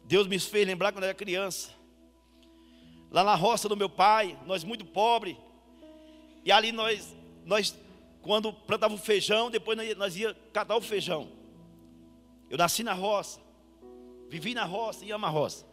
Deus 0.03 0.27
me 0.27 0.37
fez 0.37 0.67
lembrar 0.67 0.91
quando 0.91 1.05
eu 1.05 1.09
era 1.09 1.17
criança. 1.17 1.71
Lá 3.09 3.23
na 3.23 3.35
roça 3.35 3.69
do 3.69 3.77
meu 3.77 3.89
pai, 3.89 4.37
nós 4.45 4.63
muito 4.63 4.85
pobres. 4.85 5.37
E 6.43 6.51
ali 6.51 6.71
nós, 6.71 7.15
nós 7.45 7.77
quando 8.23 8.53
plantava 8.53 8.93
o 8.93 8.97
feijão, 8.97 9.51
depois 9.51 9.77
nós, 9.97 10.15
ia 10.15 10.33
catar 10.53 10.77
o 10.77 10.81
feijão. 10.81 11.29
Eu 12.49 12.57
nasci 12.57 12.81
na 12.81 12.93
roça, 12.93 13.41
vivi 14.29 14.53
na 14.53 14.63
roça 14.63 15.03
e 15.03 15.11
amo 15.11 15.25
a 15.25 15.29
roça. 15.29 15.65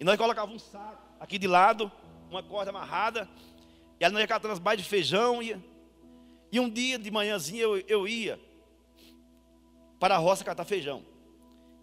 E 0.00 0.04
nós 0.04 0.16
colocávamos 0.16 0.62
um 0.62 0.66
saco 0.66 1.02
aqui 1.20 1.38
de 1.38 1.46
lado, 1.46 1.92
uma 2.30 2.42
corda 2.42 2.70
amarrada, 2.70 3.28
e 4.00 4.04
ali 4.04 4.14
nós 4.14 4.22
ia 4.22 4.26
catando 4.26 4.54
as 4.54 4.58
baixas 4.58 4.84
de 4.84 4.88
feijão. 4.88 5.42
E, 5.42 5.54
e 6.50 6.58
um 6.58 6.68
dia 6.68 6.98
de 6.98 7.10
manhãzinha 7.10 7.62
eu, 7.62 7.76
eu 7.76 8.08
ia, 8.08 8.40
para 10.00 10.14
a 10.14 10.18
roça 10.18 10.44
catar 10.44 10.64
feijão. 10.64 11.04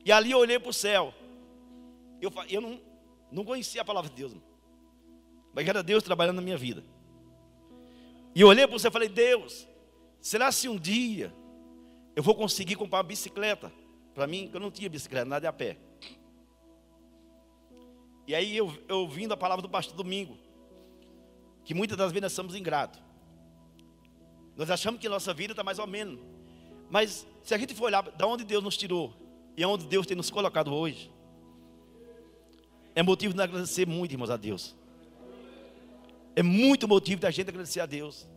E 0.03 0.11
ali 0.11 0.31
eu 0.31 0.39
olhei 0.39 0.57
para 0.57 0.71
o 0.71 0.73
céu. 0.73 1.13
Eu, 2.19 2.33
eu 2.49 2.61
não, 2.61 2.81
não 3.31 3.45
conhecia 3.45 3.83
a 3.83 3.85
palavra 3.85 4.09
de 4.09 4.15
Deus, 4.15 4.35
mas 5.53 5.67
era 5.67 5.83
Deus 5.83 6.03
trabalhando 6.03 6.37
na 6.37 6.41
minha 6.41 6.57
vida. 6.57 6.83
E 8.33 8.41
eu 8.41 8.47
olhei 8.47 8.65
para 8.67 8.79
céu 8.79 8.89
e 8.89 8.91
falei: 8.91 9.09
Deus, 9.09 9.67
será 10.19 10.51
se 10.51 10.67
um 10.69 10.77
dia 10.77 11.33
eu 12.15 12.23
vou 12.23 12.35
conseguir 12.35 12.75
comprar 12.75 12.99
uma 12.99 13.03
bicicleta 13.03 13.71
para 14.13 14.27
mim? 14.27 14.47
Que 14.47 14.55
eu 14.55 14.61
não 14.61 14.71
tinha 14.71 14.89
bicicleta, 14.89 15.25
nada 15.25 15.49
a 15.49 15.53
pé. 15.53 15.77
E 18.27 18.35
aí 18.35 18.55
eu, 18.55 18.73
eu 18.87 18.99
ouvindo 18.99 19.33
a 19.33 19.37
palavra 19.37 19.61
do 19.61 19.69
pastor 19.69 19.95
Domingo, 19.95 20.37
que 21.65 21.73
muitas 21.73 21.97
das 21.97 22.11
vezes 22.11 22.21
nós 22.21 22.33
somos 22.33 22.55
ingratos. 22.55 23.01
Nós 24.55 24.69
achamos 24.69 25.01
que 25.01 25.09
nossa 25.09 25.33
vida 25.33 25.53
está 25.53 25.63
mais 25.63 25.79
ou 25.79 25.87
menos. 25.87 26.19
Mas 26.89 27.25
se 27.41 27.53
a 27.53 27.57
gente 27.57 27.73
for 27.73 27.85
olhar 27.85 28.03
de 28.03 28.23
onde 28.23 28.43
Deus 28.43 28.63
nos 28.63 28.77
tirou 28.77 29.13
e 29.57 29.63
aonde 29.63 29.85
Deus 29.85 30.05
tem 30.05 30.15
nos 30.15 30.29
colocado 30.29 30.73
hoje, 30.73 31.11
é 32.93 33.01
motivo 33.01 33.33
de 33.33 33.41
agradecer 33.41 33.87
muito, 33.87 34.11
irmãos, 34.11 34.29
a 34.29 34.37
Deus. 34.37 34.75
É 36.35 36.43
muito 36.43 36.87
motivo 36.87 37.21
da 37.21 37.31
gente 37.31 37.49
agradecer 37.49 37.79
a 37.79 37.85
Deus. 37.85 38.27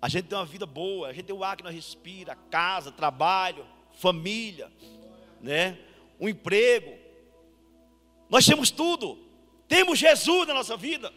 A 0.00 0.08
gente 0.08 0.26
tem 0.26 0.36
uma 0.36 0.44
vida 0.44 0.66
boa, 0.66 1.08
a 1.08 1.12
gente 1.12 1.26
tem 1.26 1.36
o 1.36 1.44
ar 1.44 1.56
que 1.56 1.62
nós 1.62 1.74
respira, 1.74 2.36
casa, 2.50 2.90
trabalho, 2.90 3.64
família, 3.92 4.70
né? 5.40 5.78
Um 6.18 6.28
emprego. 6.28 6.98
Nós 8.28 8.44
temos 8.44 8.70
tudo. 8.70 9.18
Temos 9.68 9.98
Jesus 9.98 10.48
na 10.48 10.54
nossa 10.54 10.76
vida. 10.76 11.12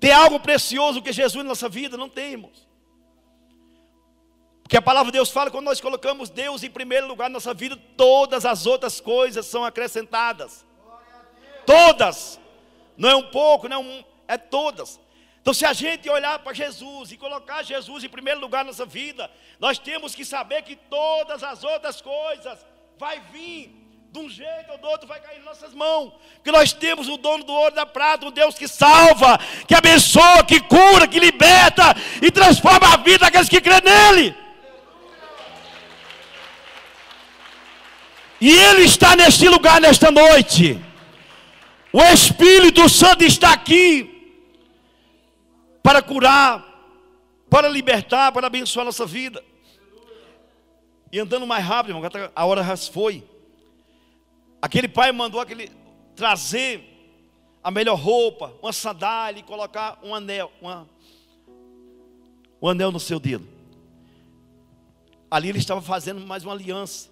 Tem 0.00 0.12
algo 0.12 0.40
precioso 0.40 1.00
que 1.00 1.12
Jesus 1.12 1.44
na 1.44 1.50
nossa 1.50 1.68
vida? 1.68 1.96
Não 1.96 2.08
temos. 2.08 2.66
Porque 4.62 4.76
a 4.76 4.82
palavra 4.82 5.12
de 5.12 5.18
Deus 5.18 5.30
fala, 5.30 5.48
quando 5.48 5.66
nós 5.66 5.80
colocamos 5.80 6.28
Deus 6.28 6.64
em 6.64 6.70
primeiro 6.70 7.06
lugar 7.06 7.30
na 7.30 7.34
nossa 7.34 7.54
vida, 7.54 7.80
todas 7.96 8.44
as 8.44 8.66
outras 8.66 9.00
coisas 9.00 9.46
são 9.46 9.64
acrescentadas. 9.64 10.65
Todas. 11.66 12.40
Não 12.96 13.10
é 13.10 13.16
um 13.16 13.24
pouco, 13.30 13.68
não 13.68 13.76
é, 13.76 13.80
um, 13.80 14.04
é 14.28 14.38
todas. 14.38 14.98
Então, 15.42 15.52
se 15.54 15.64
a 15.64 15.72
gente 15.72 16.08
olhar 16.08 16.38
para 16.38 16.52
Jesus 16.52 17.12
e 17.12 17.16
colocar 17.16 17.62
Jesus 17.62 18.02
em 18.02 18.08
primeiro 18.08 18.40
lugar 18.40 18.64
na 18.64 18.70
nossa 18.70 18.86
vida, 18.86 19.30
nós 19.60 19.78
temos 19.78 20.14
que 20.14 20.24
saber 20.24 20.62
que 20.62 20.74
todas 20.74 21.42
as 21.42 21.62
outras 21.62 22.00
coisas 22.00 22.58
vai 22.98 23.20
vir 23.32 23.72
de 24.10 24.18
um 24.18 24.28
jeito 24.28 24.72
ou 24.72 24.78
do 24.78 24.88
outro 24.88 25.06
vai 25.06 25.20
cair 25.20 25.38
em 25.38 25.44
nossas 25.44 25.74
mãos. 25.74 26.12
Porque 26.36 26.50
nós 26.50 26.72
temos 26.72 27.08
o 27.08 27.16
dono 27.16 27.44
do 27.44 27.52
ouro 27.52 27.74
da 27.74 27.84
prata, 27.84 28.26
um 28.26 28.30
Deus 28.30 28.56
que 28.56 28.66
salva, 28.66 29.38
que 29.68 29.74
abençoa, 29.74 30.42
que 30.44 30.58
cura, 30.60 31.06
que 31.06 31.20
liberta 31.20 31.94
e 32.22 32.30
transforma 32.30 32.94
a 32.94 32.96
vida 32.96 33.18
daqueles 33.18 33.48
que 33.48 33.60
crêem 33.60 33.82
nele. 33.82 34.34
E 38.40 38.50
ele 38.50 38.82
está 38.82 39.14
neste 39.14 39.48
lugar 39.48 39.80
nesta 39.80 40.10
noite. 40.10 40.85
O 41.96 42.02
Espírito 42.12 42.90
Santo 42.90 43.24
está 43.24 43.54
aqui 43.54 44.44
para 45.82 46.02
curar, 46.02 46.62
para 47.48 47.70
libertar, 47.70 48.30
para 48.32 48.48
abençoar 48.48 48.82
a 48.82 48.84
nossa 48.84 49.06
vida. 49.06 49.42
E 51.10 51.18
andando 51.18 51.46
mais 51.46 51.64
rápido, 51.64 51.96
irmão, 51.96 52.30
a 52.34 52.44
hora 52.44 52.62
já 52.62 52.76
foi. 52.76 53.26
Aquele 54.60 54.88
pai 54.88 55.10
mandou 55.10 55.40
aquele 55.40 55.70
trazer 56.14 56.84
a 57.64 57.70
melhor 57.70 57.94
roupa, 57.94 58.52
uma 58.60 58.74
sandália 58.74 59.40
e 59.40 59.42
colocar 59.42 59.98
um 60.02 60.14
anel, 60.14 60.52
uma, 60.60 60.86
um 62.60 62.68
anel 62.68 62.92
no 62.92 63.00
seu 63.00 63.18
dedo. 63.18 63.48
Ali 65.30 65.48
ele 65.48 65.60
estava 65.60 65.80
fazendo 65.80 66.20
mais 66.26 66.44
uma 66.44 66.52
aliança. 66.52 67.08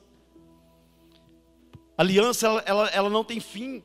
A 1.97 2.03
aliança, 2.03 2.47
ela, 2.47 2.62
ela, 2.66 2.88
ela 2.88 3.09
não 3.09 3.25
tem 3.25 3.40
fim. 3.40 3.83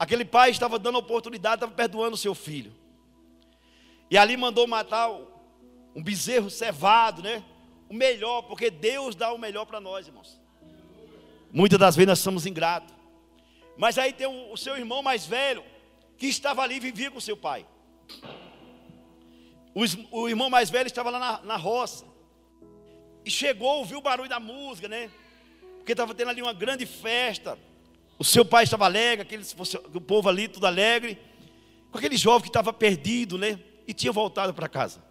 Aquele 0.00 0.24
pai 0.24 0.50
estava 0.50 0.78
dando 0.78 0.96
oportunidade, 0.96 1.56
estava 1.56 1.72
perdoando 1.72 2.14
o 2.14 2.18
seu 2.18 2.34
filho. 2.34 2.72
E 4.10 4.16
ali 4.16 4.34
mandou 4.34 4.66
matar 4.66 5.10
um 5.94 6.02
bezerro 6.02 6.48
cevado, 6.48 7.22
né? 7.22 7.44
O 7.86 7.92
melhor, 7.92 8.40
porque 8.44 8.70
Deus 8.70 9.14
dá 9.14 9.30
o 9.30 9.36
melhor 9.36 9.66
para 9.66 9.78
nós, 9.78 10.06
irmãos. 10.06 10.40
Muitas 11.52 11.78
das 11.78 11.96
vezes 11.96 12.08
nós 12.08 12.18
somos 12.20 12.46
ingratos. 12.46 12.94
Mas 13.76 13.98
aí 13.98 14.14
tem 14.14 14.26
o, 14.26 14.56
seu 14.56 14.74
irmão 14.78 15.02
mais 15.02 15.26
velho, 15.26 15.62
que 16.16 16.28
estava 16.28 16.62
ali 16.62 16.76
e 16.76 16.80
vivia 16.80 17.10
com 17.10 17.20
seu 17.20 17.36
pai. 17.36 17.66
O, 19.74 19.82
o, 20.22 20.28
irmão 20.30 20.48
mais 20.48 20.70
velho 20.70 20.86
estava 20.86 21.10
lá 21.10 21.18
na, 21.18 21.42
na 21.42 21.56
roça. 21.56 22.06
E 23.22 23.30
chegou, 23.30 23.76
ouviu 23.76 23.98
o 23.98 24.02
barulho 24.02 24.30
da 24.30 24.40
música, 24.40 24.88
né? 24.88 25.10
Porque 25.76 25.92
estava 25.92 26.14
tendo 26.14 26.30
ali 26.30 26.40
uma 26.40 26.54
grande 26.54 26.86
festa. 26.86 27.58
O 28.20 28.24
seu 28.24 28.44
pai 28.44 28.64
estava 28.64 28.84
alegre, 28.84 29.22
aquele, 29.22 29.42
o 29.94 30.00
povo 30.00 30.28
ali 30.28 30.46
tudo 30.46 30.66
alegre. 30.66 31.18
Com 31.90 31.96
aquele 31.96 32.18
jovem 32.18 32.42
que 32.42 32.50
estava 32.50 32.70
perdido, 32.70 33.38
né? 33.38 33.58
E 33.88 33.94
tinha 33.94 34.12
voltado 34.12 34.52
para 34.52 34.68
casa. 34.68 35.02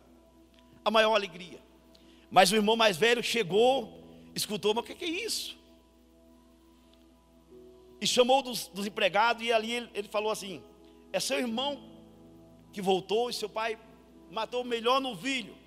A 0.85 0.91
maior 0.91 1.15
alegria. 1.15 1.59
Mas 2.29 2.51
o 2.51 2.55
irmão 2.55 2.75
mais 2.75 2.97
velho 2.97 3.23
chegou, 3.23 3.99
escutou, 4.35 4.75
mas 4.75 4.83
o 4.83 4.87
que 4.87 5.03
é 5.03 5.07
isso? 5.07 5.57
E 7.99 8.05
chamou 8.05 8.43
dos, 8.43 8.67
dos 8.67 8.85
empregados 8.85 9.41
e 9.43 9.51
ali 9.51 9.71
ele, 9.71 9.89
ele 9.95 10.07
falou 10.07 10.31
assim: 10.31 10.61
É 11.11 11.19
seu 11.19 11.39
irmão 11.39 11.81
que 12.71 12.79
voltou 12.79 13.27
e 13.27 13.33
seu 13.33 13.49
pai 13.49 13.75
matou 14.29 14.61
o 14.61 14.65
melhor 14.65 15.01
novilho. 15.01 15.57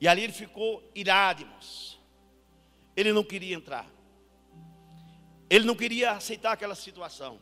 E 0.00 0.08
ali 0.08 0.22
ele 0.22 0.32
ficou 0.32 0.82
irado, 0.94 1.42
irmãos. 1.42 1.95
Ele 2.96 3.12
não 3.12 3.22
queria 3.22 3.54
entrar. 3.54 3.86
Ele 5.48 5.64
não 5.64 5.76
queria 5.76 6.12
aceitar 6.12 6.52
aquela 6.52 6.74
situação. 6.74 7.38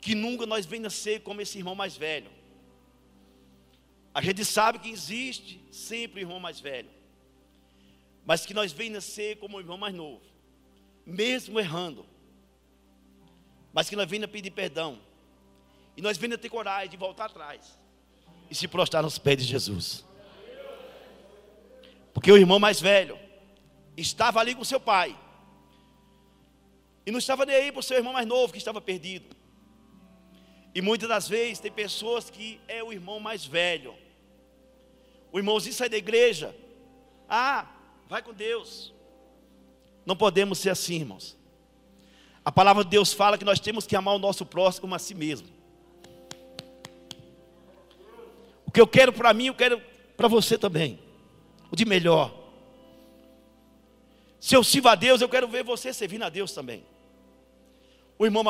Que 0.00 0.14
nunca 0.14 0.44
nós 0.46 0.66
venhamos 0.66 0.94
ser 0.94 1.20
como 1.20 1.40
esse 1.40 1.58
irmão 1.58 1.74
mais 1.74 1.96
velho. 1.96 2.30
A 4.12 4.20
gente 4.20 4.44
sabe 4.44 4.78
que 4.80 4.90
existe 4.90 5.60
sempre 5.70 6.20
o 6.20 6.22
irmão 6.24 6.40
mais 6.40 6.58
velho. 6.58 6.90
Mas 8.26 8.44
que 8.44 8.52
nós 8.52 8.72
venhamos 8.72 9.04
ser 9.04 9.38
como 9.38 9.56
o 9.56 9.60
irmão 9.60 9.78
mais 9.78 9.94
novo. 9.94 10.22
Mesmo 11.06 11.60
errando. 11.60 12.04
Mas 13.72 13.88
que 13.88 13.96
nós 13.96 14.08
venhamos 14.08 14.32
pedir 14.32 14.50
perdão. 14.50 15.00
E 15.96 16.02
nós 16.02 16.18
venhamos 16.18 16.42
ter 16.42 16.48
coragem 16.48 16.90
de 16.90 16.96
voltar 16.96 17.26
atrás 17.26 17.78
e 18.50 18.54
se 18.54 18.66
prostrar 18.66 19.02
nos 19.02 19.16
pés 19.16 19.38
de 19.38 19.44
Jesus. 19.44 20.04
Porque 22.20 22.30
o 22.30 22.36
irmão 22.36 22.58
mais 22.58 22.78
velho 22.78 23.18
estava 23.96 24.40
ali 24.40 24.54
com 24.54 24.62
seu 24.62 24.78
pai. 24.78 25.18
E 27.06 27.10
não 27.10 27.18
estava 27.18 27.46
nem 27.46 27.56
aí 27.56 27.72
para 27.72 27.80
o 27.80 27.82
seu 27.82 27.96
irmão 27.96 28.12
mais 28.12 28.26
novo 28.26 28.52
que 28.52 28.58
estava 28.58 28.78
perdido. 28.78 29.34
E 30.74 30.82
muitas 30.82 31.08
das 31.08 31.26
vezes 31.26 31.60
tem 31.60 31.72
pessoas 31.72 32.28
que 32.28 32.60
é 32.68 32.84
o 32.84 32.92
irmão 32.92 33.20
mais 33.20 33.46
velho. 33.46 33.94
O 35.32 35.38
irmãozinho 35.38 35.74
sai 35.74 35.88
da 35.88 35.96
igreja. 35.96 36.54
Ah, 37.26 37.66
vai 38.06 38.20
com 38.20 38.34
Deus. 38.34 38.92
Não 40.04 40.14
podemos 40.14 40.58
ser 40.58 40.68
assim, 40.68 40.96
irmãos. 40.96 41.38
A 42.44 42.52
palavra 42.52 42.84
de 42.84 42.90
Deus 42.90 43.14
fala 43.14 43.38
que 43.38 43.46
nós 43.46 43.60
temos 43.60 43.86
que 43.86 43.96
amar 43.96 44.14
o 44.14 44.18
nosso 44.18 44.44
próximo 44.44 44.82
como 44.82 44.94
a 44.94 44.98
si 44.98 45.14
mesmo. 45.14 45.48
O 48.66 48.70
que 48.70 48.78
eu 48.78 48.86
quero 48.86 49.10
para 49.10 49.32
mim, 49.32 49.46
eu 49.46 49.54
quero 49.54 49.80
para 50.18 50.28
você 50.28 50.58
também. 50.58 51.08
O 51.70 51.76
de 51.76 51.84
melhor. 51.84 52.34
Se 54.40 54.54
eu 54.54 54.64
sirvo 54.64 54.88
a 54.88 54.94
Deus, 54.94 55.20
eu 55.20 55.28
quero 55.28 55.46
ver 55.46 55.62
você 55.62 55.92
servindo 55.92 56.24
a 56.24 56.28
Deus 56.28 56.52
também. 56.52 56.84
O 58.18 58.24
irmão, 58.24 58.44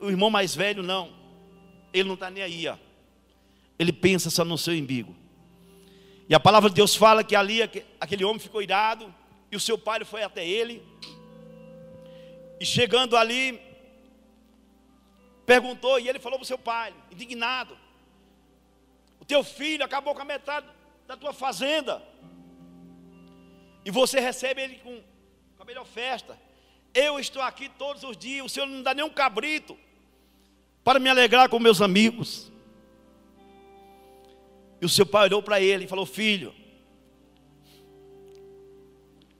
o 0.00 0.10
irmão 0.10 0.30
mais 0.30 0.54
velho, 0.54 0.82
não. 0.82 1.12
Ele 1.92 2.08
não 2.08 2.14
está 2.14 2.30
nem 2.30 2.42
aí, 2.42 2.68
ó. 2.68 2.76
Ele 3.78 3.92
pensa 3.92 4.30
só 4.30 4.44
no 4.44 4.58
seu 4.58 4.74
umbigo. 4.74 5.14
E 6.28 6.34
a 6.34 6.40
palavra 6.40 6.68
de 6.68 6.76
Deus 6.76 6.96
fala 6.96 7.22
que 7.22 7.36
ali 7.36 7.62
aquele 8.00 8.24
homem 8.24 8.38
ficou 8.38 8.62
irado, 8.62 9.14
e 9.50 9.56
o 9.56 9.60
seu 9.60 9.78
pai 9.78 10.04
foi 10.04 10.22
até 10.22 10.46
ele. 10.46 10.82
E 12.58 12.64
chegando 12.64 13.16
ali, 13.16 13.60
perguntou, 15.44 16.00
e 16.00 16.08
ele 16.08 16.18
falou 16.18 16.38
para 16.38 16.44
o 16.44 16.46
seu 16.46 16.58
pai, 16.58 16.92
indignado: 17.12 17.76
teu 19.26 19.42
filho 19.42 19.84
acabou 19.84 20.14
com 20.14 20.22
a 20.22 20.24
metade 20.24 20.66
da 21.06 21.16
tua 21.16 21.32
fazenda. 21.32 22.02
E 23.86 23.90
você 23.90 24.20
recebe 24.20 24.60
ele 24.60 24.74
com, 24.78 25.00
com 25.56 25.62
a 25.62 25.64
melhor 25.64 25.86
festa. 25.86 26.38
Eu 26.92 27.18
estou 27.18 27.40
aqui 27.40 27.68
todos 27.68 28.02
os 28.02 28.16
dias, 28.16 28.44
o 28.44 28.48
Senhor 28.48 28.66
não 28.66 28.82
dá 28.82 28.92
nem 28.92 29.04
um 29.04 29.10
cabrito 29.10 29.78
para 30.82 30.98
me 30.98 31.08
alegrar 31.08 31.48
com 31.48 31.58
meus 31.60 31.80
amigos. 31.80 32.52
E 34.80 34.84
o 34.84 34.88
seu 34.88 35.06
pai 35.06 35.26
olhou 35.26 35.42
para 35.42 35.60
ele 35.60 35.84
e 35.84 35.88
falou: 35.88 36.04
Filho, 36.04 36.52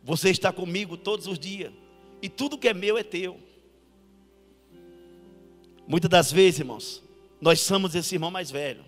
você 0.02 0.30
está 0.30 0.52
comigo 0.52 0.96
todos 0.96 1.26
os 1.26 1.38
dias, 1.38 1.72
e 2.22 2.28
tudo 2.28 2.56
que 2.56 2.68
é 2.68 2.72
meu 2.72 2.96
é 2.96 3.02
teu. 3.02 3.38
Muitas 5.86 6.08
das 6.08 6.32
vezes, 6.32 6.60
irmãos, 6.60 7.02
nós 7.40 7.60
somos 7.60 7.94
esse 7.94 8.14
irmão 8.14 8.30
mais 8.30 8.50
velho 8.50 8.84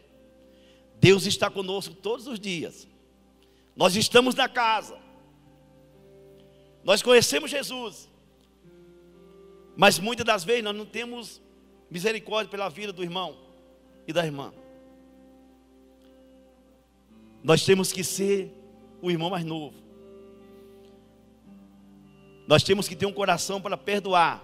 Deus 1.00 1.26
está 1.26 1.48
conosco 1.48 1.94
todos 1.94 2.26
os 2.26 2.38
dias. 2.40 2.86
Nós 3.76 3.94
estamos 3.94 4.34
na 4.34 4.48
casa. 4.48 5.07
Nós 6.88 7.02
conhecemos 7.02 7.50
Jesus. 7.50 8.08
Mas 9.76 9.98
muitas 9.98 10.24
das 10.24 10.42
vezes 10.42 10.64
nós 10.64 10.74
não 10.74 10.86
temos 10.86 11.38
misericórdia 11.90 12.50
pela 12.50 12.70
vida 12.70 12.94
do 12.94 13.02
irmão 13.02 13.36
e 14.06 14.12
da 14.12 14.24
irmã. 14.24 14.54
Nós 17.44 17.62
temos 17.62 17.92
que 17.92 18.02
ser 18.02 18.50
o 19.02 19.10
irmão 19.10 19.28
mais 19.28 19.44
novo. 19.44 19.76
Nós 22.46 22.62
temos 22.62 22.88
que 22.88 22.96
ter 22.96 23.04
um 23.04 23.12
coração 23.12 23.60
para 23.60 23.76
perdoar. 23.76 24.42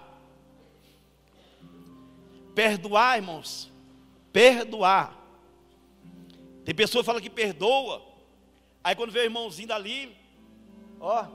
Perdoar, 2.53 3.17
irmãos. 3.17 3.71
Perdoar 4.31 5.19
tem 6.63 6.75
pessoa 6.75 7.01
que 7.01 7.07
fala 7.07 7.19
que 7.19 7.29
perdoa. 7.29 8.03
Aí 8.83 8.95
quando 8.95 9.11
vê 9.11 9.21
o 9.21 9.23
irmãozinho 9.23 9.67
dali, 9.67 10.15
ó, 10.99 11.25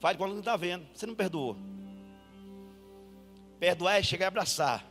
faz 0.00 0.16
quando 0.16 0.32
não 0.32 0.40
está 0.40 0.56
vendo. 0.56 0.86
Você 0.94 1.06
não 1.06 1.14
perdoou. 1.14 1.56
Perdoar 3.58 3.98
é 3.98 4.02
chegar 4.02 4.26
e 4.26 4.28
abraçar. 4.28 4.84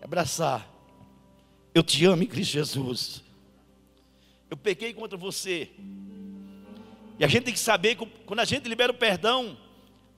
Abraçar. 0.00 0.68
Eu 1.74 1.82
te 1.82 2.04
amo 2.04 2.22
em 2.22 2.26
Cristo 2.26 2.52
Jesus. 2.52 3.24
Eu 4.48 4.56
pequei 4.56 4.94
contra 4.94 5.18
você. 5.18 5.70
E 7.18 7.24
a 7.24 7.28
gente 7.28 7.44
tem 7.44 7.54
que 7.54 7.60
saber 7.60 7.96
que 7.96 8.06
quando 8.24 8.40
a 8.40 8.44
gente 8.44 8.68
libera 8.68 8.92
o 8.92 8.94
perdão, 8.94 9.56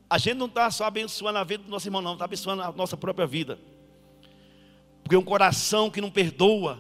a 0.08 0.18
gente 0.18 0.34
não 0.34 0.46
está 0.46 0.70
só 0.70 0.84
abençoando 0.84 1.38
a 1.38 1.44
vida 1.44 1.64
do 1.64 1.70
nosso 1.70 1.88
irmão, 1.88 2.02
não, 2.02 2.12
está 2.12 2.26
abençoando 2.26 2.62
a 2.62 2.72
nossa 2.72 2.96
própria 2.96 3.26
vida. 3.26 3.58
Porque 5.02 5.16
um 5.16 5.24
coração 5.24 5.90
que 5.90 6.00
não 6.00 6.10
perdoa, 6.10 6.78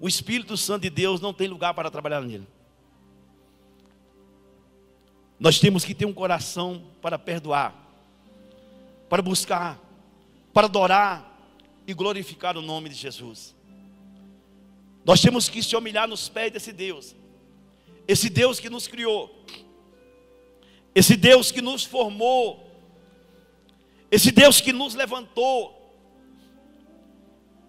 o 0.00 0.08
Espírito 0.08 0.56
Santo 0.56 0.82
de 0.82 0.90
Deus 0.90 1.20
não 1.20 1.32
tem 1.32 1.48
lugar 1.48 1.72
para 1.72 1.90
trabalhar 1.90 2.20
nele. 2.20 2.46
Nós 5.40 5.58
temos 5.58 5.86
que 5.86 5.94
ter 5.94 6.04
um 6.04 6.12
coração 6.12 6.84
para 7.00 7.18
perdoar, 7.18 7.74
para 9.08 9.22
buscar, 9.22 9.80
para 10.52 10.66
adorar 10.66 11.26
e 11.86 11.94
glorificar 11.94 12.58
o 12.58 12.62
nome 12.62 12.90
de 12.90 12.94
Jesus. 12.94 13.56
Nós 15.02 15.22
temos 15.22 15.48
que 15.48 15.62
se 15.62 15.74
humilhar 15.74 16.06
nos 16.06 16.28
pés 16.28 16.52
desse 16.52 16.74
Deus, 16.74 17.16
esse 18.06 18.28
Deus 18.28 18.60
que 18.60 18.68
nos 18.68 18.86
criou, 18.86 19.34
esse 20.94 21.16
Deus 21.16 21.50
que 21.50 21.62
nos 21.62 21.84
formou, 21.84 22.70
esse 24.10 24.30
Deus 24.30 24.60
que 24.60 24.74
nos 24.74 24.94
levantou, 24.94 25.74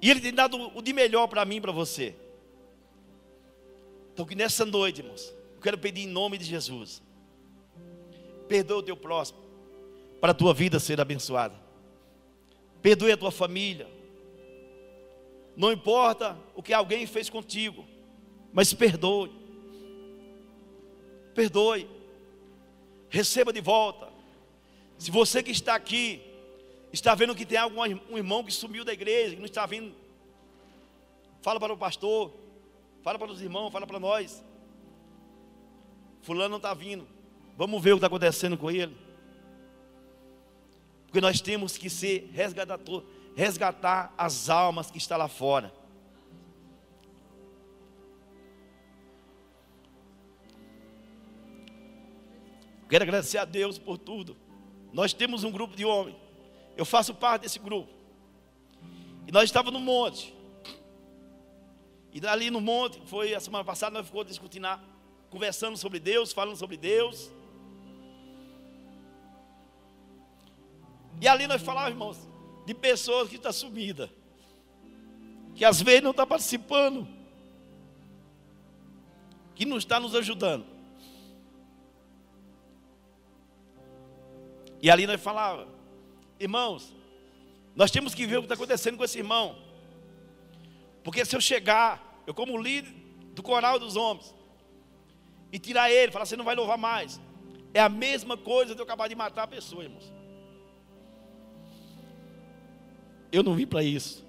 e 0.02 0.10
Ele 0.10 0.20
tem 0.20 0.34
dado 0.34 0.78
o 0.78 0.82
de 0.82 0.92
melhor 0.92 1.28
para 1.28 1.46
mim 1.46 1.56
e 1.56 1.62
para 1.62 1.72
você. 1.72 2.14
Então, 4.14 4.26
que 4.26 4.36
nessa 4.36 4.66
noite, 4.66 5.00
irmãos, 5.00 5.34
eu 5.56 5.62
quero 5.62 5.78
pedir 5.78 6.02
em 6.02 6.08
nome 6.08 6.38
de 6.38 6.44
Jesus. 6.44 7.02
Perdoa 8.52 8.80
o 8.80 8.84
teu 8.84 8.98
próximo. 8.98 9.40
para 10.20 10.32
a 10.32 10.36
tua 10.36 10.54
vida 10.54 10.78
ser 10.78 11.00
abençoada. 11.00 11.56
Perdoe 12.82 13.14
a 13.14 13.18
tua 13.18 13.32
família. 13.32 13.88
Não 15.56 15.72
importa 15.72 16.38
o 16.54 16.62
que 16.62 16.74
alguém 16.74 17.08
fez 17.08 17.30
contigo, 17.30 17.86
mas 18.52 18.74
perdoe. 18.74 19.32
Perdoe. 21.34 21.90
Receba 23.10 23.54
de 23.54 23.62
volta. 23.62 24.10
Se 24.98 25.10
você 25.10 25.42
que 25.42 25.52
está 25.52 25.74
aqui 25.74 26.22
está 26.92 27.16
vendo 27.16 27.34
que 27.34 27.46
tem 27.46 27.58
algum 27.58 27.80
um 28.12 28.18
irmão 28.18 28.44
que 28.44 28.52
sumiu 28.52 28.84
da 28.84 28.92
igreja, 28.92 29.34
que 29.34 29.40
não 29.40 29.46
está 29.46 29.66
vindo, 29.66 29.96
fala 31.42 31.58
para 31.58 31.72
o 31.72 31.78
pastor, 31.78 32.34
fala 33.02 33.18
para 33.18 33.32
os 33.32 33.42
irmãos, 33.42 33.72
fala 33.72 33.88
para 33.88 34.00
nós. 34.00 34.44
Fulano 36.22 36.50
não 36.50 36.58
está 36.58 36.74
vindo. 36.74 37.21
Vamos 37.58 37.82
ver 37.82 37.92
o 37.92 37.96
que 37.96 37.98
está 37.98 38.08
acontecendo 38.08 38.58
com 38.58 38.72
ele. 38.72 38.96
Porque 41.06 41.22
nós 41.22 41.42
temos 41.42 41.78
que 41.78 41.90
ser 41.90 42.30
resgatador, 42.34 43.04
resgatar 43.36 44.14
as 44.18 44.50
almas 44.50 44.90
que 44.90 44.98
estão 44.98 45.18
lá 45.18 45.28
fora. 45.28 45.74
Quero 52.90 53.04
agradecer 53.04 53.38
a 53.38 53.46
Deus 53.46 53.78
por 53.78 53.98
tudo. 53.98 54.36
Nós 54.92 55.14
temos 55.14 55.44
um 55.44 55.52
grupo 55.52 55.76
de 55.76 55.86
homens. 55.86 56.18
Eu 56.76 56.86
faço 56.86 57.14
parte 57.14 57.44
desse 57.44 57.60
grupo. 57.60 57.90
E 59.28 59.32
nós 59.32 59.46
estávamos 59.46 59.80
no 59.80 59.86
monte. 59.86 60.34
E 62.14 62.26
ali 62.28 62.52
no 62.52 62.60
monte, 62.60 63.00
foi 63.06 63.34
a 63.34 63.40
semana 63.40 63.64
passada, 63.64 63.98
nós 63.98 64.06
ficamos 64.06 64.28
discutindo, 64.28 64.68
conversando 65.30 65.78
sobre 65.78 66.00
Deus, 66.00 66.34
falando 66.34 66.58
sobre 66.58 66.76
Deus. 66.76 67.32
E 71.22 71.28
ali 71.28 71.46
nós 71.46 71.62
falávamos, 71.62 71.94
irmãos, 71.94 72.30
de 72.66 72.74
pessoas 72.74 73.30
que 73.30 73.36
estão 73.36 73.54
sumidas, 73.54 74.10
que 75.54 75.64
às 75.64 75.80
vezes 75.80 76.02
não 76.02 76.10
estão 76.10 76.26
tá 76.26 76.30
participando, 76.30 77.08
que 79.54 79.64
não 79.64 79.78
está 79.78 80.00
nos 80.00 80.16
ajudando. 80.16 80.66
E 84.82 84.90
ali 84.90 85.06
nós 85.06 85.22
falávamos, 85.22 85.72
irmãos, 86.40 86.92
nós 87.76 87.92
temos 87.92 88.16
que 88.16 88.26
ver 88.26 88.38
o 88.38 88.42
que 88.42 88.46
está 88.46 88.56
acontecendo 88.56 88.98
com 88.98 89.04
esse 89.04 89.20
irmão. 89.20 89.56
Porque 91.04 91.24
se 91.24 91.36
eu 91.36 91.42
chegar, 91.42 92.24
eu 92.26 92.34
como 92.34 92.58
líder 92.58 92.92
do 93.36 93.44
coral 93.44 93.78
dos 93.78 93.96
homens, 93.96 94.34
e 95.52 95.60
tirar 95.60 95.92
ele, 95.92 96.12
falar, 96.12 96.26
você 96.26 96.36
não 96.36 96.46
vai 96.46 96.56
louvar 96.56 96.80
mais. 96.80 97.22
É 97.76 97.80
a 97.80 97.90
mesma 97.90 98.36
coisa 98.36 98.74
de 98.74 98.82
eu 98.82 98.86
acabar 98.86 99.08
de 99.08 99.14
matar 99.14 99.44
a 99.44 99.48
pessoa, 99.48 99.84
irmãos. 99.84 100.21
Eu 103.32 103.44
não 103.44 103.56
vim 103.56 103.66
para 103.66 103.84
isso. 103.84 104.26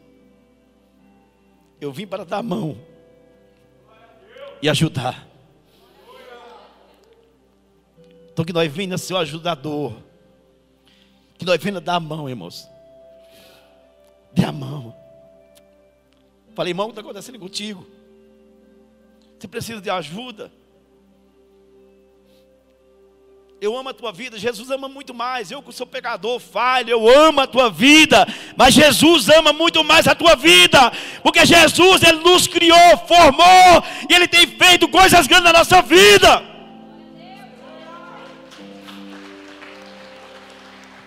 Eu 1.81 1.93
vim 1.93 2.07
para 2.07 2.25
dar 2.25 2.39
a 2.39 2.43
mão 2.43 2.79
e 4.63 4.69
ajudar. 4.69 5.27
Então 8.33 8.45
que 8.45 8.53
nós 8.53 8.73
venhamos 8.73 9.03
ser 9.03 9.15
o 9.15 9.19
ajudador. 9.19 9.95
Que 11.37 11.45
nós 11.45 11.61
venhamos 11.61 11.83
dar 11.83 11.97
a 11.97 12.01
mão, 12.01 12.29
irmãos. 12.29 12.69
Dê 14.33 14.45
a 14.45 14.53
mão. 14.53 14.95
Falei, 16.55 16.71
irmão, 16.71 16.87
o 16.87 16.89
que 16.91 16.93
está 16.93 17.01
acontecendo 17.01 17.39
contigo? 17.39 17.87
Você 19.39 19.49
precisa 19.49 19.81
de 19.81 19.91
ajuda? 19.91 20.53
Eu 23.63 23.77
amo 23.77 23.91
a 23.91 23.95
tua 23.95 24.11
vida. 24.11 24.37
Jesus 24.37 24.73
ama 24.73 24.89
muito 24.89 25.15
mais. 25.15 25.53
Eu, 25.53 25.63
que 25.63 25.73
sou 25.73 25.87
pecador, 25.87 26.41
falho, 26.41 26.91
eu 26.91 27.09
amo 27.09 27.41
a 27.41 27.47
tua 27.47 27.71
vida. 27.71 28.27
Mas 28.57 28.75
Jesus 28.75 29.29
ama 29.29 29.53
muito 29.53 29.85
mais 29.85 30.09
a 30.09 30.17
tua 30.17 30.35
vida. 30.35 30.91
Porque 31.23 31.47
Jesus, 31.47 32.03
Ele 32.03 32.19
nos 32.19 32.49
criou, 32.49 32.99
formou. 33.07 33.85
E 34.11 34.15
Ele 34.15 34.27
tem 34.27 34.49
feito 34.49 34.89
coisas 34.89 35.29
grandes 35.29 35.45
na 35.45 35.61
nossa 35.61 35.81
vida. 35.81 36.43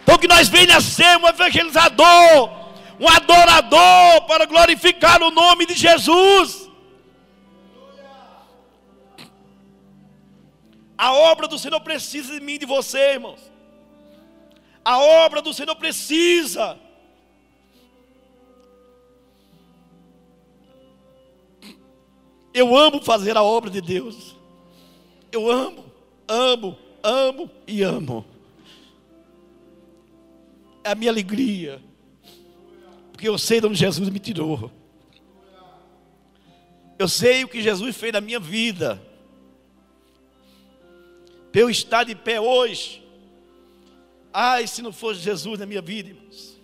Então 0.01 0.17
que 0.17 0.27
nós 0.27 0.47
venhamos 0.47 0.75
a 0.75 0.81
ser 0.81 1.17
um 1.17 1.27
evangelizador, 1.27 2.51
um 2.97 3.09
adorador 3.09 4.21
para 4.27 4.45
glorificar 4.45 5.21
o 5.21 5.29
nome 5.29 5.65
de 5.65 5.73
Jesus. 5.73 6.64
A 10.97 11.13
obra 11.13 11.47
do 11.47 11.59
Senhor 11.59 11.79
precisa 11.81 12.33
de 12.33 12.39
mim 12.39 12.53
e 12.53 12.59
de 12.59 12.65
você, 12.65 13.13
irmãos. 13.13 13.51
A 14.83 14.99
obra 14.99 15.41
do 15.41 15.53
Senhor 15.53 15.75
precisa. 15.75 16.79
Eu 22.53 22.75
amo 22.77 23.01
fazer 23.01 23.35
a 23.35 23.43
obra 23.43 23.69
de 23.69 23.81
Deus. 23.81 24.35
Eu 25.31 25.51
amo, 25.51 25.85
amo, 26.27 26.77
amo 27.03 27.51
e 27.67 27.83
amo. 27.83 28.25
É 30.83 30.91
a 30.91 30.95
minha 30.95 31.11
alegria. 31.11 31.81
Porque 33.11 33.27
eu 33.27 33.37
sei 33.37 33.59
de 33.59 33.67
onde 33.67 33.77
Jesus 33.77 34.07
me 34.07 34.19
tirou. 34.19 34.71
Eu 36.97 37.09
sei 37.09 37.43
o 37.43 37.49
que 37.49 37.61
Jesus 37.61 37.97
fez 37.97 38.13
na 38.13 38.21
minha 38.21 38.39
vida 38.39 39.01
para 41.55 41.61
eu 41.61 41.69
estar 41.69 42.03
de 42.03 42.13
pé 42.13 42.37
hoje. 42.37 43.01
Ai, 44.33 44.67
se 44.67 44.81
não 44.81 44.91
fosse 44.91 45.21
Jesus 45.21 45.57
na 45.57 45.65
minha 45.65 45.81
vida, 45.81 46.09
irmãos. 46.09 46.59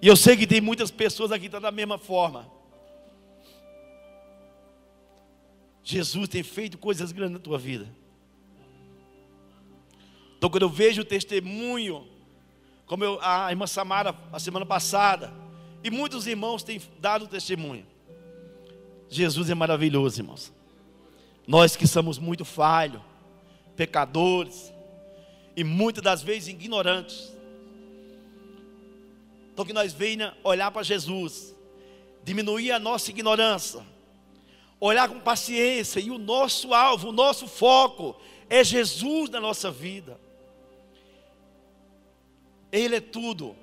E 0.00 0.08
eu 0.08 0.16
sei 0.16 0.34
que 0.38 0.46
tem 0.46 0.58
muitas 0.58 0.90
pessoas 0.90 1.30
aqui 1.30 1.40
que 1.40 1.46
estão 1.48 1.60
da 1.60 1.70
mesma 1.70 1.98
forma. 1.98 2.50
Jesus 5.84 6.30
tem 6.30 6.42
feito 6.42 6.78
coisas 6.78 7.12
grandes 7.12 7.34
na 7.34 7.38
tua 7.38 7.58
vida. 7.58 7.94
Então, 10.38 10.48
quando 10.48 10.62
eu 10.62 10.70
vejo 10.70 11.02
o 11.02 11.04
testemunho, 11.04 12.08
como 12.86 13.04
eu, 13.04 13.18
a 13.20 13.50
irmã 13.50 13.66
Samara, 13.66 14.16
a 14.32 14.38
semana 14.38 14.64
passada, 14.64 15.30
e 15.84 15.90
muitos 15.90 16.26
irmãos 16.26 16.62
têm 16.62 16.80
dado 16.98 17.28
testemunho. 17.28 17.86
Jesus 19.10 19.50
é 19.50 19.54
maravilhoso, 19.54 20.22
irmãos. 20.22 20.50
Nós 21.46 21.76
que 21.76 21.86
somos 21.86 22.18
muito 22.18 22.46
falhos, 22.46 23.02
pecadores 23.76 24.72
e 25.54 25.62
muitas 25.62 26.02
das 26.02 26.22
vezes 26.22 26.48
ignorantes. 26.48 27.32
Então 29.52 29.64
que 29.64 29.72
nós 29.72 29.92
venha 29.92 30.36
olhar 30.42 30.70
para 30.70 30.82
Jesus, 30.82 31.54
diminuir 32.22 32.72
a 32.72 32.78
nossa 32.78 33.10
ignorância, 33.10 33.84
olhar 34.80 35.08
com 35.08 35.18
paciência 35.20 36.00
e 36.00 36.10
o 36.10 36.18
nosso 36.18 36.74
alvo, 36.74 37.08
o 37.08 37.12
nosso 37.12 37.46
foco 37.46 38.20
é 38.50 38.62
Jesus 38.62 39.30
na 39.30 39.40
nossa 39.40 39.70
vida. 39.70 40.20
Ele 42.70 42.96
é 42.96 43.00
tudo. 43.00 43.56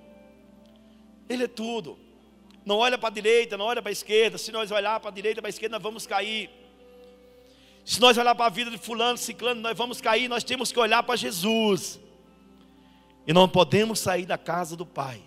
Ele 1.30 1.44
é 1.44 1.48
tudo. 1.48 2.00
Não 2.66 2.78
olha 2.78 2.98
para 2.98 3.10
a 3.10 3.12
direita, 3.12 3.58
não 3.58 3.66
olha 3.66 3.82
para 3.82 3.92
a 3.92 3.92
esquerda. 3.92 4.38
Se 4.38 4.52
nós 4.52 4.72
olhar 4.72 5.00
para 5.00 5.10
a 5.10 5.14
direita, 5.14 5.42
para 5.42 5.50
a 5.50 5.52
esquerda, 5.52 5.76
nós 5.76 5.84
vamos 5.84 6.08
cair. 6.08 6.50
Se 7.86 8.00
nós 8.00 8.18
olhar 8.18 8.34
para 8.34 8.46
a 8.46 8.50
vida 8.50 8.72
de 8.72 8.78
fulano, 8.78 9.18
ciclano, 9.18 9.60
nós 9.60 9.78
vamos 9.78 10.00
cair, 10.00 10.30
nós 10.30 10.44
temos 10.44 10.72
que 10.72 10.80
olhar 10.80 11.04
para 11.04 11.16
Jesus. 11.16 12.00
E 13.28 13.34
não 13.34 13.48
podemos 13.48 14.00
sair 14.00 14.26
da 14.26 14.38
casa 14.38 14.76
do 14.76 14.86
Pai. 14.86 15.22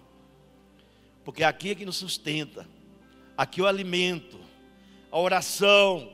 Porque 1.25 1.45
aqui 1.45 1.71
é 1.71 1.75
que 1.75 1.85
nos 1.85 1.97
sustenta. 1.97 2.67
Aqui 3.37 3.61
é 3.61 3.65
o 3.65 3.67
alimento, 3.67 4.39
a 5.11 5.19
oração, 5.19 6.11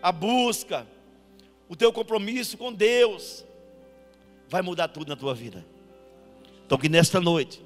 a 0.00 0.12
busca, 0.12 0.86
o 1.68 1.74
teu 1.74 1.92
compromisso 1.92 2.56
com 2.56 2.72
Deus 2.72 3.44
vai 4.48 4.62
mudar 4.62 4.88
tudo 4.88 5.08
na 5.08 5.16
tua 5.16 5.34
vida. 5.34 5.64
Então 6.64 6.78
que 6.78 6.88
nesta 6.88 7.20
noite 7.20 7.60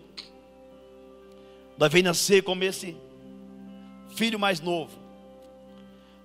nós 1.76 1.93
venhamos 1.93 2.18
nascer 2.18 2.43
como 2.43 2.64
esse 2.64 2.97
filho 4.14 4.39
mais 4.39 4.61
novo 4.61 5.03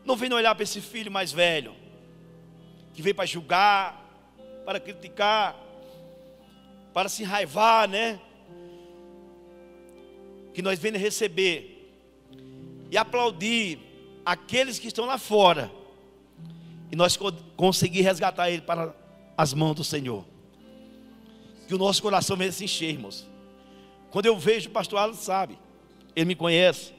não 0.06 0.16
vem 0.16 0.32
olhar 0.34 0.56
para 0.56 0.64
esse 0.64 0.82
filho 0.82 1.12
mais 1.12 1.32
velho, 1.32 1.74
que 2.94 3.02
veio 3.02 3.16
para 3.16 3.26
julgar, 3.26 4.04
para 4.66 4.80
criticar, 4.80 5.56
para 6.94 7.10
se 7.10 7.24
enraivar, 7.24 7.88
né? 7.88 8.20
Que 10.54 10.62
nós 10.62 10.80
venhamos 10.80 11.02
receber 11.02 11.94
e 12.92 12.98
aplaudir 12.98 13.80
aqueles 14.26 14.80
que 14.80 14.88
estão 14.88 15.06
lá 15.06 15.18
fora, 15.18 15.72
e 16.92 16.96
nós 16.96 17.18
conseguir 17.56 18.02
resgatar 18.02 18.50
ele 18.50 18.62
para 18.62 18.96
as 19.38 19.54
mãos 19.54 19.76
do 19.76 19.84
Senhor. 19.84 20.26
Que 21.68 21.76
o 21.76 21.78
nosso 21.78 22.02
coração 22.02 22.36
venha 22.36 22.52
se 22.52 22.64
encher, 22.64 22.90
irmãos. 22.90 23.28
Quando 24.10 24.26
eu 24.26 24.38
vejo 24.38 24.70
o 24.70 24.72
pastor 24.72 25.00
Alan, 25.00 25.14
sabe, 25.14 25.58
ele 26.16 26.26
me 26.26 26.36
conhece. 26.36 26.94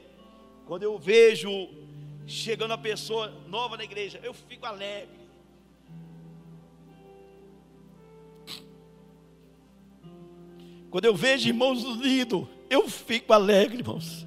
Quando 0.65 0.85
eu 0.85 0.97
vejo 0.97 1.69
chegando 2.31 2.73
a 2.73 2.79
pessoa 2.79 3.35
nova 3.49 3.77
na 3.77 3.85
igreja, 3.85 4.21
eu 4.23 4.33
fico 4.33 4.65
alegre. 4.65 5.19
Quando 10.91 11.05
eu 11.05 11.15
vejo 11.15 11.49
irmãos 11.49 11.85
unidos, 11.85 12.47
eu 12.69 12.89
fico 12.89 13.33
alegre, 13.33 13.79
irmãos. 13.79 14.27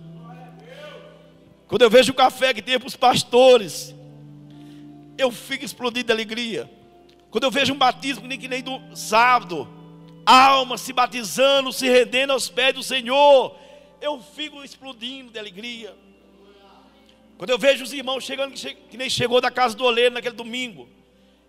Quando 1.67 1.81
eu 1.81 1.89
vejo 1.89 2.11
o 2.11 2.15
café 2.15 2.53
que 2.53 2.61
tem 2.61 2.77
para 2.77 2.87
os 2.87 2.95
pastores, 2.95 3.95
eu 5.17 5.31
fico 5.31 5.65
explodido 5.65 6.07
de 6.07 6.11
alegria. 6.11 6.69
Quando 7.31 7.45
eu 7.45 7.51
vejo 7.51 7.73
um 7.73 7.77
batismo 7.77 8.27
que 8.27 8.47
nem 8.47 8.61
do 8.61 8.95
sábado, 8.95 9.67
alma 10.25 10.77
se 10.77 10.93
batizando, 10.93 11.73
se 11.73 11.89
rendendo 11.89 12.31
aos 12.31 12.49
pés 12.49 12.73
do 12.73 12.83
Senhor, 12.83 13.55
eu 13.99 14.21
fico 14.21 14.63
explodindo 14.63 15.31
de 15.31 15.39
alegria. 15.39 15.95
Quando 17.37 17.49
eu 17.49 17.57
vejo 17.57 17.83
os 17.83 17.93
irmãos 17.93 18.23
chegando, 18.23 18.53
que 18.53 18.97
nem 18.97 19.09
chegou 19.09 19.41
da 19.41 19.51
casa 19.51 19.75
do 19.75 19.83
oleiro 19.83 20.13
naquele 20.13 20.35
domingo, 20.35 20.87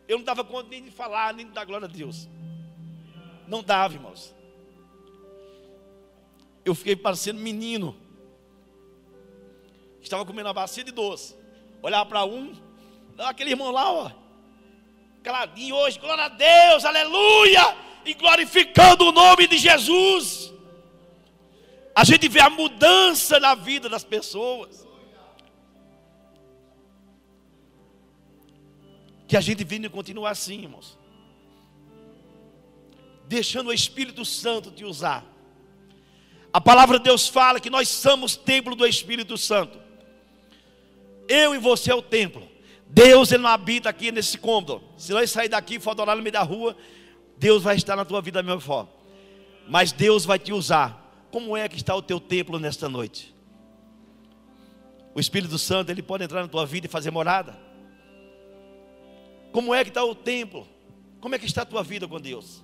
eu 0.09 0.18
não 0.18 0.24
dava 0.24 0.45
conta 0.45 0.68
nem 0.68 0.82
de 0.82 0.91
falar, 0.91 1.35
nem 1.35 1.47
de 1.47 1.53
dar 1.53 1.64
glória 1.64 1.87
a 1.87 1.91
Deus. 1.91 2.28
Não 3.47 3.62
dava, 3.62 3.95
irmãos. 3.95 4.35
Eu 6.64 6.74
fiquei 6.74 6.97
parecendo 6.97 7.41
menino. 7.41 7.97
Estava 10.03 10.24
comendo 10.24 10.49
uma 10.49 10.55
bacia 10.55 10.85
de 10.85 10.91
doce. 10.91 11.37
Olhava 11.82 12.07
para 12.07 12.24
um, 12.24 12.55
aquele 13.18 13.51
irmão 13.51 13.70
lá, 13.70 13.91
ó, 13.93 14.11
caladinho 15.22 15.74
hoje, 15.76 15.99
glória 15.99 16.24
a 16.24 16.28
Deus, 16.28 16.85
aleluia, 16.85 17.76
e 18.05 18.14
glorificando 18.14 19.07
o 19.07 19.12
nome 19.12 19.47
de 19.47 19.59
Jesus. 19.59 20.53
A 21.95 22.05
gente 22.05 22.28
vê 22.28 22.41
a 22.41 22.51
mudança 22.51 23.39
na 23.39 23.55
vida 23.55 23.89
das 23.89 24.05
pessoas. 24.05 24.84
Que 29.27 29.37
a 29.37 29.41
gente 29.41 29.64
venha 29.64 29.89
continuar 29.89 30.31
assim, 30.31 30.62
irmãos. 30.62 30.99
Deixando 33.27 33.68
o 33.68 33.72
Espírito 33.72 34.25
Santo 34.25 34.70
te 34.70 34.85
usar. 34.85 35.25
A 36.53 36.61
palavra 36.61 36.99
de 36.99 37.05
Deus 37.05 37.27
fala 37.27 37.59
que 37.59 37.70
nós 37.70 37.89
somos 37.89 38.37
templo 38.37 38.77
do 38.77 38.87
Espírito 38.87 39.37
Santo. 39.37 39.79
Eu 41.29 41.55
e 41.55 41.59
você 41.59 41.91
é 41.91 41.95
o 41.95 42.03
templo. 42.03 42.47
Deus 42.87 43.33
ele 43.33 43.43
não 43.43 43.51
habita 43.51 43.89
aqui 43.89 44.12
nesse 44.12 44.39
cômodo. 44.39 44.81
Se 44.97 45.12
nós 45.12 45.31
sair 45.31 45.49
daqui 45.49 45.77
e 45.77 45.81
for 45.81 45.91
adorar 45.91 46.14
no 46.14 46.22
meio 46.22 46.33
da 46.33 46.43
rua, 46.43 46.77
Deus 47.37 47.62
vai 47.62 47.75
estar 47.75 47.97
na 47.97 48.05
tua 48.05 48.22
vida 48.22 48.41
da 48.41 48.47
mesma 48.47 48.61
forma. 48.61 48.89
Mas 49.66 49.91
Deus 49.91 50.25
vai 50.25 50.39
te 50.39 50.53
usar. 50.53 51.27
Como 51.33 51.57
é 51.57 51.68
que 51.68 51.77
está 51.77 51.95
o 51.97 52.03
teu 52.03 52.20
templo 52.20 52.59
nesta 52.61 52.89
noite? 52.89 53.35
O 55.12 55.18
Espírito 55.18 55.59
Santo 55.59 55.91
ele 55.91 56.03
pode 56.03 56.22
entrar 56.22 56.43
na 56.43 56.49
tua 56.49 56.64
vida 56.64 56.87
e 56.87 56.91
fazer 56.91 57.11
morada. 57.11 57.59
Como 59.55 59.72
é 59.72 59.84
que 59.84 59.90
está 59.90 60.02
o 60.05 60.16
templo? 60.16 60.66
Como 61.20 61.32
é 61.32 61.38
que 61.38 61.46
está 61.46 61.62
a 61.62 61.64
tua 61.64 61.84
vida 61.84 62.09
com 62.09 62.20
Deus? 62.20 62.61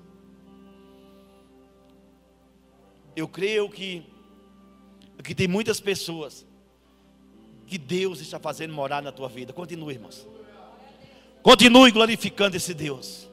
Eu 3.14 3.28
creio 3.28 3.70
que, 3.70 4.02
que 5.22 5.32
tem 5.32 5.46
muitas 5.46 5.78
pessoas 5.78 6.44
que 7.64 7.78
Deus 7.78 8.20
está 8.20 8.40
fazendo 8.40 8.74
morar 8.74 9.04
na 9.04 9.12
tua 9.12 9.28
vida. 9.28 9.52
Continue, 9.52 9.94
irmãos. 9.94 10.26
Continue 11.44 11.92
glorificando 11.92 12.56
esse 12.56 12.74
Deus, 12.74 13.28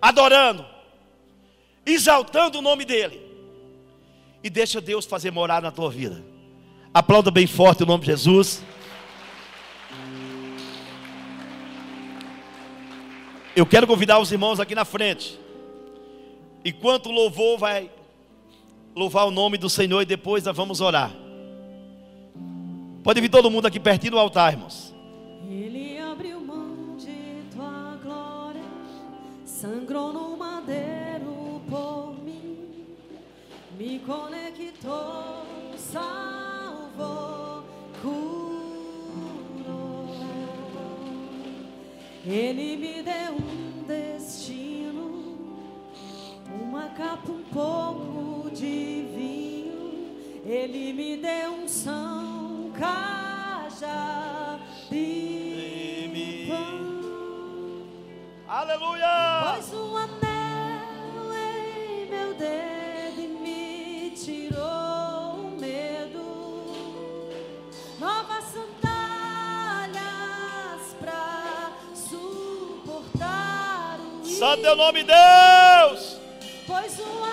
adorando, 0.00 0.64
exaltando 1.84 2.60
o 2.60 2.62
nome 2.62 2.86
dEle, 2.86 3.20
e 4.42 4.48
deixa 4.48 4.80
Deus 4.80 5.04
fazer 5.04 5.30
morar 5.30 5.60
na 5.60 5.70
tua 5.70 5.90
vida. 5.90 6.24
Aplauda 6.94 7.30
bem 7.30 7.46
forte 7.46 7.82
o 7.82 7.86
nome 7.86 8.06
de 8.06 8.12
Jesus. 8.12 8.62
Eu 13.56 13.64
quero 13.64 13.86
convidar 13.86 14.18
os 14.18 14.30
irmãos 14.30 14.60
aqui 14.60 14.74
na 14.74 14.84
frente. 14.84 15.40
Enquanto 16.62 17.06
o 17.06 17.10
louvor 17.10 17.56
vai 17.58 17.90
louvar 18.94 19.26
o 19.26 19.30
nome 19.30 19.56
do 19.56 19.70
Senhor 19.70 20.02
e 20.02 20.04
depois 20.04 20.44
nós 20.44 20.54
vamos 20.54 20.82
orar. 20.82 21.10
Pode 23.02 23.18
vir 23.18 23.30
todo 23.30 23.50
mundo 23.50 23.64
aqui 23.64 23.80
pertinho 23.80 24.10
do 24.10 24.18
altar, 24.18 24.52
irmãos. 24.52 24.94
Ele 25.48 25.98
abriu 25.98 26.38
mão 26.38 26.98
de 26.98 27.44
tua 27.50 27.96
glória, 28.02 28.60
sangrou 29.46 30.12
no 30.12 30.36
madeiro 30.36 31.62
por 31.70 32.14
mim, 32.22 32.58
me 33.78 33.98
conectou, 34.00 35.46
Ele 42.28 42.76
me 42.76 43.04
deu 43.04 43.34
um 43.34 43.84
destino, 43.86 45.46
uma 46.60 46.88
capa, 46.88 47.30
um 47.30 47.44
pouco 47.44 48.50
de 48.50 49.06
vinho. 49.14 50.16
Ele 50.44 50.92
me 50.92 51.18
deu 51.18 51.52
um 51.52 51.68
são 51.68 52.72
caja 52.76 54.58
de 54.90 56.48
pão. 56.48 57.86
Aleluia! 58.48 59.54
Pois 59.54 59.72
um 59.72 59.96
anel 59.96 61.32
em 61.32 62.10
meu 62.10 62.34
dedo 62.34 63.20
e 63.20 63.28
me 63.28 64.10
tirou 64.16 64.75
Santo 74.38 74.66
é 74.66 74.72
o 74.74 74.76
nome 74.76 75.02
de 75.02 75.10
Deus! 75.14 76.20
Pois 76.66 77.00
um 77.00 77.24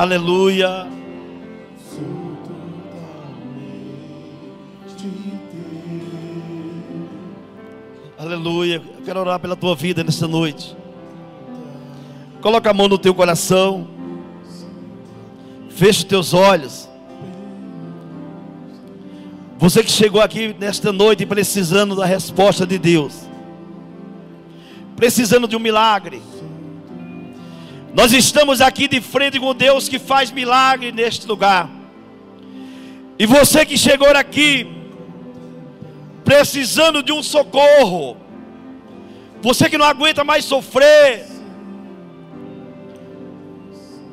Aleluia! 0.00 0.88
Aleluia. 8.18 8.76
Eu 8.76 9.04
quero 9.04 9.20
orar 9.20 9.38
pela 9.38 9.54
tua 9.54 9.76
vida 9.76 10.02
nesta 10.02 10.26
noite. 10.26 10.74
Coloca 12.40 12.70
a 12.70 12.72
mão 12.72 12.88
no 12.88 12.96
teu 12.96 13.14
coração. 13.14 13.88
Fecha 15.68 15.98
os 15.98 16.04
teus 16.04 16.32
olhos. 16.32 16.88
Você 19.58 19.84
que 19.84 19.90
chegou 19.90 20.22
aqui 20.22 20.56
nesta 20.58 20.90
noite 20.94 21.26
precisando 21.26 21.94
da 21.94 22.06
resposta 22.06 22.66
de 22.66 22.78
Deus. 22.78 23.28
Precisando 24.96 25.46
de 25.46 25.56
um 25.56 25.60
milagre. 25.60 26.22
Nós 27.92 28.12
estamos 28.12 28.60
aqui 28.60 28.86
de 28.86 29.00
frente 29.00 29.40
com 29.40 29.54
Deus 29.54 29.88
que 29.88 29.98
faz 29.98 30.30
milagre 30.30 30.92
neste 30.92 31.26
lugar. 31.26 31.68
E 33.18 33.26
você 33.26 33.66
que 33.66 33.76
chegou 33.76 34.08
aqui 34.08 34.66
precisando 36.24 37.02
de 37.02 37.10
um 37.12 37.22
socorro. 37.22 38.16
Você 39.42 39.68
que 39.68 39.76
não 39.76 39.84
aguenta 39.84 40.22
mais 40.22 40.44
sofrer. 40.44 41.26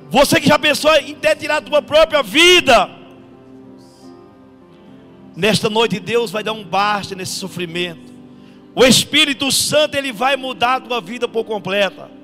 Você 0.09 0.41
que 0.41 0.47
já 0.47 0.57
pensou 0.57 0.93
em 0.95 1.13
ter 1.13 1.35
tirado 1.35 1.67
a 1.67 1.69
tua 1.69 1.81
própria 1.81 2.23
vida. 2.23 2.89
Nesta 5.35 5.69
noite 5.69 5.99
Deus 5.99 6.31
vai 6.31 6.43
dar 6.43 6.53
um 6.53 6.63
basta 6.63 7.13
nesse 7.13 7.33
sofrimento. 7.33 8.11
O 8.73 8.83
Espírito 8.83 9.51
Santo 9.51 9.95
ele 9.95 10.11
vai 10.11 10.35
mudar 10.35 10.75
a 10.75 10.81
tua 10.81 10.99
vida 10.99 11.27
por 11.27 11.43
completa. 11.43 12.16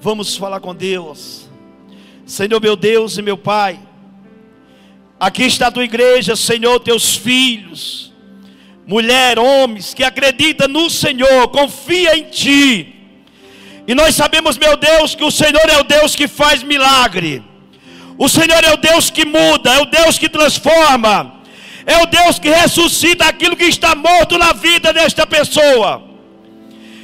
Vamos 0.00 0.36
falar 0.36 0.60
com 0.60 0.72
Deus. 0.72 1.48
Senhor 2.24 2.60
meu 2.60 2.76
Deus 2.76 3.18
e 3.18 3.22
meu 3.22 3.36
Pai. 3.36 3.80
Aqui 5.18 5.42
está 5.42 5.66
a 5.66 5.70
tua 5.72 5.82
igreja, 5.82 6.36
Senhor, 6.36 6.78
teus 6.78 7.16
filhos, 7.16 8.12
mulher, 8.86 9.36
homens 9.36 9.92
que 9.92 10.04
acreditam 10.04 10.68
no 10.68 10.88
Senhor, 10.88 11.48
confia 11.48 12.16
em 12.16 12.24
Ti. 12.30 12.94
E 13.88 13.94
nós 13.94 14.14
sabemos, 14.14 14.56
meu 14.56 14.76
Deus, 14.76 15.16
que 15.16 15.24
o 15.24 15.30
Senhor 15.32 15.68
é 15.68 15.78
o 15.78 15.82
Deus 15.82 16.14
que 16.14 16.28
faz 16.28 16.62
milagre. 16.62 17.42
O 18.16 18.28
Senhor 18.28 18.62
é 18.62 18.72
o 18.72 18.76
Deus 18.76 19.10
que 19.10 19.24
muda, 19.24 19.74
é 19.74 19.82
o 19.82 19.86
Deus 19.86 20.16
que 20.16 20.28
transforma, 20.28 21.40
é 21.84 22.00
o 22.02 22.06
Deus 22.06 22.38
que 22.38 22.50
ressuscita 22.50 23.24
aquilo 23.24 23.56
que 23.56 23.64
está 23.64 23.96
morto 23.96 24.38
na 24.38 24.52
vida 24.52 24.92
desta 24.92 25.26
pessoa. 25.26 26.04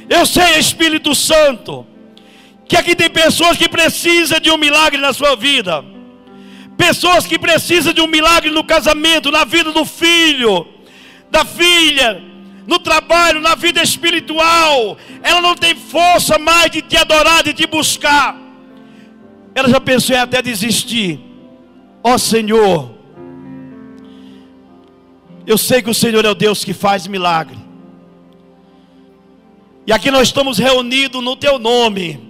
Eu 0.07 0.25
sei, 0.25 0.59
Espírito 0.59 1.13
Santo, 1.13 1.85
que 2.67 2.75
aqui 2.75 2.95
tem 2.95 3.09
pessoas 3.09 3.57
que 3.57 3.69
precisam 3.69 4.39
de 4.39 4.49
um 4.49 4.57
milagre 4.57 4.99
na 4.99 5.13
sua 5.13 5.35
vida. 5.35 5.83
Pessoas 6.77 7.25
que 7.25 7.37
precisam 7.37 7.93
de 7.93 8.01
um 8.01 8.07
milagre 8.07 8.49
no 8.51 8.63
casamento, 8.63 9.31
na 9.31 9.45
vida 9.45 9.71
do 9.71 9.85
filho, 9.85 10.67
da 11.29 11.45
filha, 11.45 12.21
no 12.67 12.79
trabalho, 12.79 13.39
na 13.39 13.55
vida 13.55 13.81
espiritual. 13.81 14.97
Ela 15.21 15.41
não 15.41 15.55
tem 15.55 15.75
força 15.75 16.37
mais 16.37 16.71
de 16.71 16.81
te 16.81 16.97
adorar, 16.97 17.43
de 17.43 17.53
te 17.53 17.67
buscar. 17.67 18.35
Ela 19.53 19.69
já 19.69 19.79
pensou 19.79 20.15
em 20.15 20.19
até 20.19 20.41
desistir. 20.41 21.19
Ó 22.03 22.17
Senhor, 22.17 22.91
eu 25.47 25.57
sei 25.57 25.81
que 25.81 25.89
o 25.89 25.93
Senhor 25.93 26.25
é 26.25 26.29
o 26.29 26.35
Deus 26.35 26.63
que 26.63 26.73
faz 26.73 27.07
milagre. 27.07 27.57
E 29.87 29.93
aqui 29.93 30.09
nós 30.09 30.27
estamos 30.27 30.57
reunidos 30.57 31.23
no 31.23 31.35
teu 31.35 31.59
nome. 31.59 32.24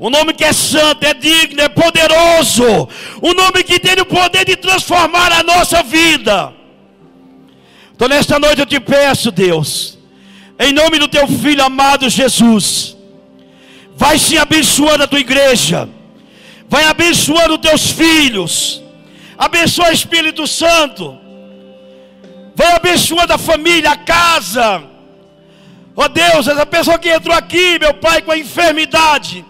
O 0.00 0.08
nome 0.08 0.32
que 0.32 0.44
é 0.44 0.52
santo, 0.54 1.04
é 1.04 1.12
digno, 1.12 1.60
é 1.60 1.68
poderoso. 1.68 2.88
O 3.20 3.34
nome 3.34 3.62
que 3.62 3.78
tem 3.78 3.92
o 4.00 4.06
poder 4.06 4.46
de 4.46 4.56
transformar 4.56 5.30
a 5.30 5.42
nossa 5.42 5.82
vida. 5.82 6.54
Então, 7.94 8.08
nesta 8.08 8.38
noite 8.38 8.60
eu 8.60 8.66
te 8.66 8.80
peço, 8.80 9.30
Deus, 9.30 9.98
Em 10.58 10.72
nome 10.72 10.98
do 10.98 11.06
teu 11.06 11.28
filho 11.28 11.62
amado 11.62 12.08
Jesus. 12.08 12.96
Vai 13.94 14.18
se 14.18 14.38
abençoando 14.38 15.04
a 15.04 15.06
tua 15.06 15.20
igreja. 15.20 15.86
Vai 16.66 16.84
abençoando 16.84 17.58
teus 17.58 17.90
filhos. 17.90 18.82
Abençoa 19.36 19.90
o 19.90 19.92
Espírito 19.92 20.46
Santo. 20.46 21.18
Vai 22.54 22.72
abençoando 22.72 23.34
a 23.34 23.38
família, 23.38 23.90
a 23.90 23.96
casa. 23.96 24.82
Ó 25.94 26.04
oh 26.04 26.08
Deus, 26.08 26.48
essa 26.48 26.64
pessoa 26.64 26.98
que 26.98 27.10
entrou 27.10 27.36
aqui, 27.36 27.78
meu 27.78 27.92
Pai, 27.92 28.22
com 28.22 28.32
a 28.32 28.38
enfermidade, 28.38 29.44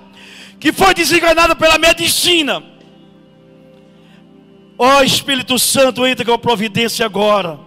que 0.61 0.73
foi 0.73 0.93
desenganada 0.93 1.57
pela 1.57 1.79
medicina. 1.79 2.63
Ó 4.77 4.99
oh, 4.99 5.03
Espírito 5.03 5.59
Santo, 5.59 6.07
entra 6.07 6.25
com 6.25 6.33
a 6.33 6.39
providência 6.39 7.05
agora. 7.05 7.59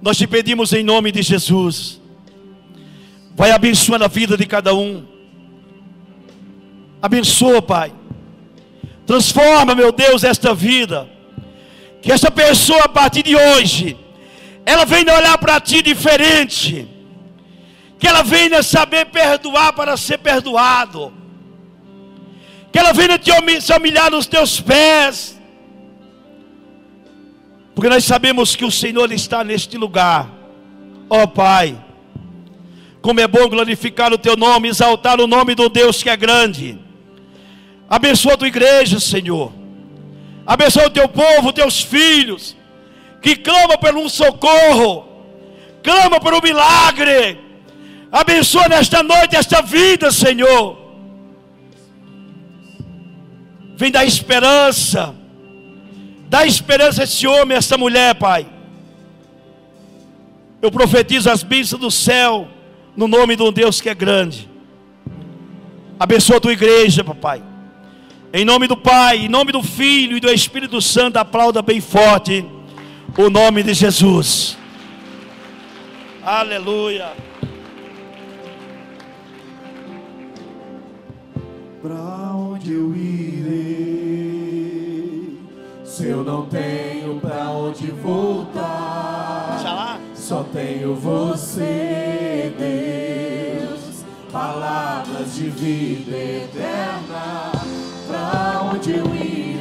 Nós 0.00 0.16
te 0.16 0.26
pedimos 0.26 0.72
em 0.72 0.84
nome 0.84 1.10
de 1.10 1.22
Jesus. 1.22 2.00
Vai 3.34 3.50
abençoando 3.50 4.04
a 4.04 4.08
vida 4.08 4.36
de 4.36 4.46
cada 4.46 4.74
um. 4.74 5.04
Abençoa, 7.00 7.60
Pai. 7.60 7.92
Transforma, 9.04 9.74
meu 9.74 9.90
Deus, 9.90 10.22
esta 10.22 10.54
vida. 10.54 11.08
Que 12.00 12.12
esta 12.12 12.30
pessoa, 12.30 12.84
a 12.84 12.88
partir 12.88 13.24
de 13.24 13.34
hoje, 13.34 13.96
ela 14.64 14.84
venha 14.84 15.16
olhar 15.16 15.36
para 15.38 15.60
ti 15.60 15.82
diferente. 15.82 16.88
Que 18.02 18.08
ela 18.08 18.24
venha 18.24 18.64
saber 18.64 19.06
perdoar 19.06 19.72
para 19.74 19.96
ser 19.96 20.18
perdoado. 20.18 21.12
Que 22.72 22.80
ela 22.80 22.92
venha 22.92 23.16
te 23.16 23.30
se 23.60 23.72
humilhar 23.72 24.10
nos 24.10 24.26
teus 24.26 24.60
pés. 24.60 25.40
Porque 27.76 27.88
nós 27.88 28.02
sabemos 28.02 28.56
que 28.56 28.64
o 28.64 28.72
Senhor 28.72 29.12
está 29.12 29.44
neste 29.44 29.78
lugar. 29.78 30.28
Ó 31.08 31.22
oh, 31.22 31.28
Pai, 31.28 31.80
como 33.00 33.20
é 33.20 33.28
bom 33.28 33.48
glorificar 33.48 34.12
o 34.12 34.18
teu 34.18 34.36
nome, 34.36 34.66
exaltar 34.66 35.20
o 35.20 35.28
nome 35.28 35.54
do 35.54 35.68
Deus 35.68 36.02
que 36.02 36.10
é 36.10 36.16
grande. 36.16 36.76
Abençoa 37.88 38.34
a 38.34 38.36
tua 38.36 38.48
igreja, 38.48 38.98
Senhor. 38.98 39.52
Abençoa 40.44 40.88
o 40.88 40.90
teu 40.90 41.08
povo, 41.08 41.52
teus 41.52 41.80
filhos, 41.80 42.56
que 43.20 43.36
clamam 43.36 43.78
por 43.78 43.94
um 43.94 44.08
socorro, 44.08 45.06
clama 45.84 46.18
por 46.18 46.34
um 46.34 46.40
milagre. 46.42 47.51
Abençoa 48.12 48.68
nesta 48.68 49.02
noite 49.02 49.34
esta 49.34 49.62
vida, 49.62 50.12
Senhor. 50.12 50.78
Vem 53.76 53.90
dar 53.90 54.04
esperança 54.04 55.14
Dá 56.32 56.46
esperança 56.46 57.02
a 57.02 57.04
esse 57.04 57.26
homem, 57.26 57.54
a 57.54 57.58
essa 57.58 57.76
mulher, 57.76 58.14
Pai. 58.14 58.46
Eu 60.62 60.70
profetizo 60.70 61.28
as 61.28 61.42
bênçãos 61.42 61.78
do 61.78 61.90
céu, 61.90 62.48
no 62.96 63.06
nome 63.06 63.36
de 63.36 63.42
um 63.42 63.52
Deus 63.52 63.82
que 63.82 63.90
é 63.90 63.94
grande. 63.94 64.48
Abençoa 66.00 66.38
a 66.38 66.40
tua 66.40 66.54
igreja, 66.54 67.04
papai. 67.04 67.42
Em 68.32 68.46
nome 68.46 68.66
do 68.66 68.78
Pai, 68.78 69.26
em 69.26 69.28
nome 69.28 69.52
do 69.52 69.62
Filho 69.62 70.16
e 70.16 70.20
do 70.20 70.30
Espírito 70.30 70.80
Santo, 70.80 71.18
aplauda 71.18 71.60
bem 71.60 71.82
forte 71.82 72.42
o 73.18 73.28
nome 73.28 73.62
de 73.62 73.74
Jesus. 73.74 74.56
Aleluia. 76.24 77.12
Para 81.82 82.32
onde 82.36 82.74
eu 82.74 82.94
irei? 82.94 83.58
Se 85.84 86.06
eu 86.06 86.22
não 86.22 86.46
tenho 86.46 87.18
pra 87.18 87.50
onde 87.50 87.90
voltar, 87.90 89.98
só 90.14 90.44
tenho 90.52 90.94
você, 90.94 92.54
Deus. 92.56 94.04
Palavras 94.30 95.34
de 95.34 95.50
vida 95.50 96.16
eterna, 96.16 97.50
pra 98.06 98.62
onde 98.72 98.92
eu 98.92 99.12
irei? 99.16 99.58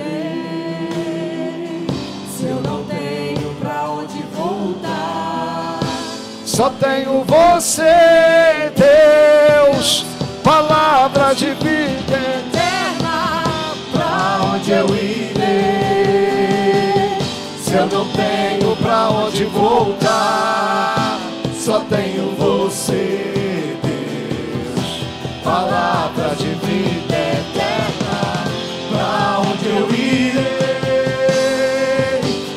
Se 2.37 2.45
eu 2.45 2.61
não 2.61 2.83
tenho 2.83 3.55
pra 3.59 3.89
onde 3.89 4.21
voltar, 4.35 5.79
só 6.45 6.69
tenho 6.69 7.23
você, 7.23 8.71
Deus. 8.77 10.05
Palavras 10.43 10.80
de 11.35 11.45
vida 11.45 12.17
eterna, 12.17 13.73
pra 13.93 14.41
onde 14.53 14.71
eu 14.71 14.85
irei? 14.87 15.31
Se 17.57 17.73
eu 17.73 17.87
não 17.87 18.05
tenho 18.09 18.75
pra 18.75 19.09
onde 19.09 19.45
voltar, 19.45 21.21
só 21.57 21.79
tenho 21.81 22.35
você, 22.37 23.77
Deus. 23.81 25.05
Palavra 25.41 26.35
de 26.35 26.49
vida 26.65 27.15
eterna, 27.15 28.43
pra 28.89 29.39
onde 29.39 29.69
eu 29.69 29.89
irei? 29.89 30.41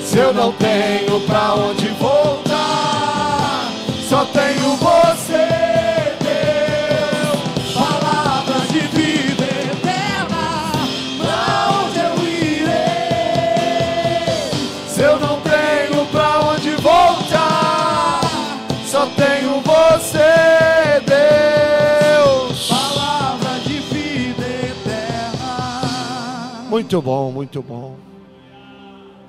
Se 0.04 0.18
eu 0.18 0.34
não 0.34 0.50
tenho 0.52 1.20
pra 1.20 1.54
onde 1.54 1.83
Muito 26.94 27.06
bom, 27.06 27.32
muito 27.32 27.60
bom. 27.60 27.96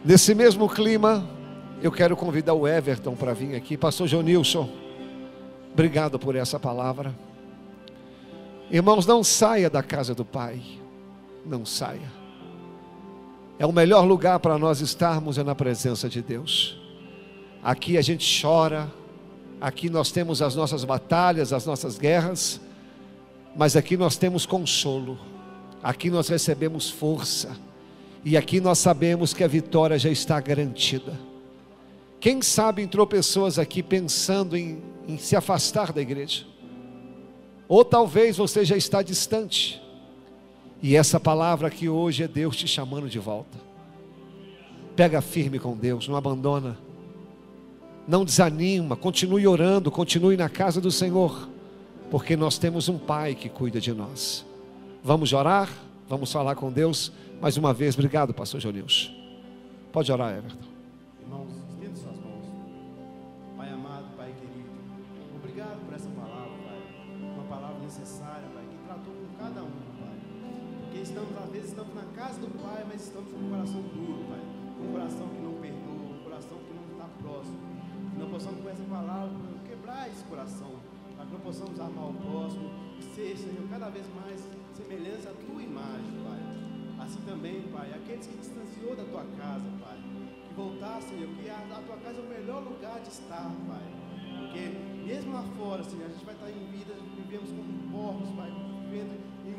Nesse 0.04 0.36
mesmo 0.36 0.70
clima, 0.70 1.28
eu 1.82 1.92
quero 1.92 2.16
convidar 2.16 2.54
o 2.54 2.68
Everton 2.68 3.16
para 3.16 3.34
vir 3.34 3.56
aqui. 3.56 3.76
Pastor 3.76 4.08
João 4.08 4.22
Nilson, 4.22 4.70
obrigado 5.74 6.20
por 6.20 6.36
essa 6.36 6.60
palavra. 6.60 7.12
Irmãos, 8.70 9.08
não 9.08 9.24
saia 9.24 9.68
da 9.68 9.82
casa 9.82 10.14
do 10.14 10.24
Pai. 10.24 10.62
Não 11.44 11.66
saia. 11.66 12.08
É 13.58 13.66
o 13.66 13.72
melhor 13.72 14.06
lugar 14.06 14.40
para 14.40 14.60
nós 14.60 14.80
estarmos 14.80 15.40
é 15.40 15.44
na 15.44 15.56
presença 15.56 16.08
de 16.08 16.22
Deus. 16.22 16.80
Aqui 17.64 17.98
a 17.98 18.02
gente 18.04 18.44
chora, 18.44 18.94
aqui 19.60 19.90
nós 19.90 20.12
temos 20.12 20.40
as 20.40 20.54
nossas 20.54 20.84
batalhas, 20.84 21.52
as 21.52 21.66
nossas 21.66 21.98
guerras, 21.98 22.62
mas 23.56 23.76
aqui 23.76 23.98
nós 23.98 24.18
temos 24.18 24.46
consolo. 24.46 25.18
Aqui 25.82 26.10
nós 26.10 26.28
recebemos 26.28 26.90
força. 26.90 27.56
E 28.24 28.36
aqui 28.36 28.60
nós 28.60 28.80
sabemos 28.80 29.34
que 29.34 29.44
a 29.44 29.48
vitória 29.48 30.00
já 30.00 30.10
está 30.10 30.40
garantida. 30.40 31.14
Quem 32.20 32.42
sabe 32.42 32.82
entrou 32.82 33.06
pessoas 33.06 33.60
aqui 33.60 33.84
pensando 33.84 34.58
em, 34.58 34.82
em 35.08 35.18
se 35.18 35.36
afastar 35.36 35.94
da 35.94 36.02
igreja. 36.02 36.44
Ou 37.68 37.86
talvez 37.86 38.38
você 38.38 38.66
já 38.66 38.76
está 38.76 39.02
distante. 39.02 39.82
E 40.82 40.96
essa 40.96 41.20
palavra 41.20 41.68
aqui 41.68 41.90
hoje 41.90 42.24
é 42.24 42.28
Deus 42.28 42.56
te 42.56 42.68
chamando 42.68 43.10
de 43.10 43.20
volta. 43.20 43.58
Pega 44.96 45.22
firme 45.22 45.60
com 45.60 45.76
Deus, 45.76 46.08
não 46.08 46.16
abandona. 46.16 46.78
Não 48.08 48.24
desanima, 48.24 48.96
continue 48.96 49.48
orando, 49.48 49.90
continue 49.90 50.38
na 50.38 50.48
casa 50.48 50.80
do 50.80 50.92
Senhor, 50.92 51.50
porque 52.12 52.36
nós 52.36 52.58
temos 52.60 52.88
um 52.88 53.00
Pai 53.00 53.34
que 53.34 53.50
cuida 53.50 53.82
de 53.82 53.92
nós. 53.94 54.45
Vamos 55.06 55.32
orar? 55.34 55.70
Vamos 56.10 56.32
falar 56.32 56.56
com 56.56 56.72
Deus 56.72 57.12
mais 57.40 57.58
uma 57.58 57.72
vez. 57.72 57.94
Obrigado, 57.94 58.34
pastor 58.34 58.60
Jonils. 58.60 59.14
Pode 59.94 60.12
orar, 60.12 60.36
Everton. 60.36 60.66
Irmãos, 61.22 61.52
estenda 61.70 61.96
suas 61.96 62.18
mãos. 62.18 62.46
Pai 63.56 63.70
amado, 63.70 64.06
Pai 64.18 64.34
querido, 64.34 64.68
obrigado 65.36 65.86
por 65.86 65.94
essa 65.94 66.10
palavra, 66.10 66.58
Pai. 66.66 66.82
Uma 67.22 67.44
palavra 67.44 67.78
necessária, 67.84 68.50
Pai, 68.52 68.66
que 68.66 68.78
tratou 68.84 69.14
com 69.14 69.38
cada 69.38 69.62
um, 69.62 69.78
Pai. 70.02 70.18
Porque 70.82 70.98
estamos, 70.98 71.38
às 71.38 71.50
vezes, 71.52 71.70
estamos 71.70 71.94
na 71.94 72.06
casa 72.16 72.40
do 72.42 72.50
Pai, 72.60 72.84
mas 72.88 73.06
estamos 73.06 73.32
com 73.32 73.46
o 73.46 73.50
coração 73.52 73.82
duro, 73.84 74.26
Pai. 74.28 74.42
Com 74.76 74.84
um 74.86 74.92
coração 74.92 75.28
que 75.30 75.42
não 75.46 75.54
perdoa, 75.62 76.18
um 76.18 76.24
coração 76.24 76.58
que 76.58 76.74
não 76.74 76.98
está 76.98 77.08
próximo. 77.22 77.60
Que 78.10 78.18
não 78.18 78.30
possamos, 78.32 78.60
com 78.60 78.70
essa 78.72 78.84
palavra, 78.90 79.38
quebrar 79.70 80.10
esse 80.10 80.24
coração. 80.24 80.72
Para 81.16 81.26
que 81.28 81.32
não 81.32 81.42
possamos 81.42 81.80
amar 81.80 82.10
o 82.10 82.14
próximo. 82.16 82.72
Que 82.98 83.04
seja, 83.14 83.44
Senhor, 83.44 83.70
cada 83.70 83.90
vez 83.90 84.04
mais 84.16 84.42
semelhança 84.76 85.30
à 85.30 85.34
tua 85.34 85.62
imagem, 85.64 86.12
Pai. 86.24 87.06
Assim 87.06 87.22
também, 87.22 87.62
Pai, 87.72 87.92
aqueles 87.96 88.28
que 88.28 88.38
distanciou 88.38 88.96
da 88.96 89.04
tua 89.06 89.24
casa, 89.38 89.64
Pai, 89.80 89.98
que 90.48 90.54
voltassem, 90.54 91.18
Senhor, 91.18 91.30
que 91.36 91.50
a, 91.50 91.56
a 91.56 91.82
tua 91.82 91.98
casa 91.98 92.20
é 92.20 92.24
o 92.24 92.28
melhor 92.28 92.62
lugar 92.62 93.00
de 93.00 93.10
estar, 93.10 93.52
Pai. 93.68 93.88
Porque 94.40 95.06
mesmo 95.08 95.34
lá 95.34 95.44
fora, 95.58 95.84
Senhor, 95.84 96.06
a 96.06 96.10
gente 96.10 96.26
vai 96.26 96.36
estar 96.36 96.50
em 96.50 96.66
vida, 96.72 96.94
vivemos 97.16 97.50
como 97.50 97.92
porcos, 97.92 98.30
Pai, 98.36 98.52
vivendo 98.84 99.16
em 99.48 99.56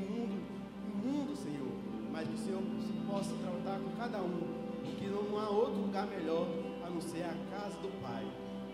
mundo, 1.06 1.34
Senhor. 1.34 1.72
Mas 2.12 2.28
que 2.28 2.34
o 2.34 2.38
Senhor 2.38 2.62
possa 3.06 3.34
tratar 3.36 3.78
com 3.80 3.90
cada 3.96 4.18
um, 4.20 4.40
porque 4.84 5.06
não 5.06 5.38
há 5.38 5.48
outro 5.48 5.80
lugar 5.80 6.06
melhor 6.06 6.46
a 6.84 6.90
não 6.90 7.00
ser 7.00 7.22
a 7.22 7.34
casa 7.50 7.76
do 7.80 7.88
Pai. 8.02 8.26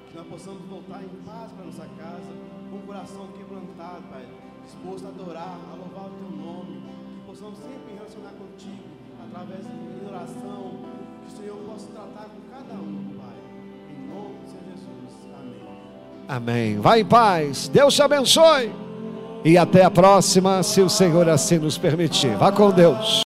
Que 0.08 0.16
nós 0.16 0.26
possamos 0.26 0.62
voltar 0.68 1.02
em 1.02 1.08
paz 1.24 1.52
para 1.52 1.64
nossa 1.64 1.86
casa, 1.96 2.32
com 2.70 2.76
o 2.76 2.82
coração 2.82 3.28
quebrantado, 3.32 4.02
Pai, 4.08 4.26
disposto 4.64 5.06
a 5.06 5.08
adorar, 5.08 5.58
a 5.72 5.76
louvar 5.76 6.10
o 6.10 6.14
Teu 6.14 6.36
nome. 6.36 6.82
Que 7.14 7.26
possamos 7.26 7.58
sempre 7.58 7.94
relacionar 7.94 8.32
contigo 8.32 8.82
através 9.26 9.60
de 9.60 10.06
oração. 10.06 10.72
Que 11.22 11.34
o 11.34 11.36
Senhor 11.36 11.56
possa 11.66 11.86
tratar 11.88 12.28
com 12.28 12.40
cada 12.50 12.74
um, 12.80 13.14
Pai. 13.18 13.36
Em 13.90 14.08
nome 14.08 14.34
Senhor 14.46 14.64
Jesus. 14.74 15.12
Amém. 16.28 16.72
Amém. 16.72 16.80
Vai 16.80 17.00
em 17.00 17.04
paz. 17.04 17.68
Deus 17.68 17.94
te 17.94 18.02
abençoe. 18.02 18.72
E 19.44 19.58
até 19.58 19.84
a 19.84 19.90
próxima, 19.90 20.62
se 20.62 20.80
o 20.80 20.88
Senhor 20.88 21.28
assim 21.28 21.58
nos 21.58 21.76
permitir. 21.76 22.36
Vá 22.36 22.52
com 22.52 22.70
Deus. 22.70 23.20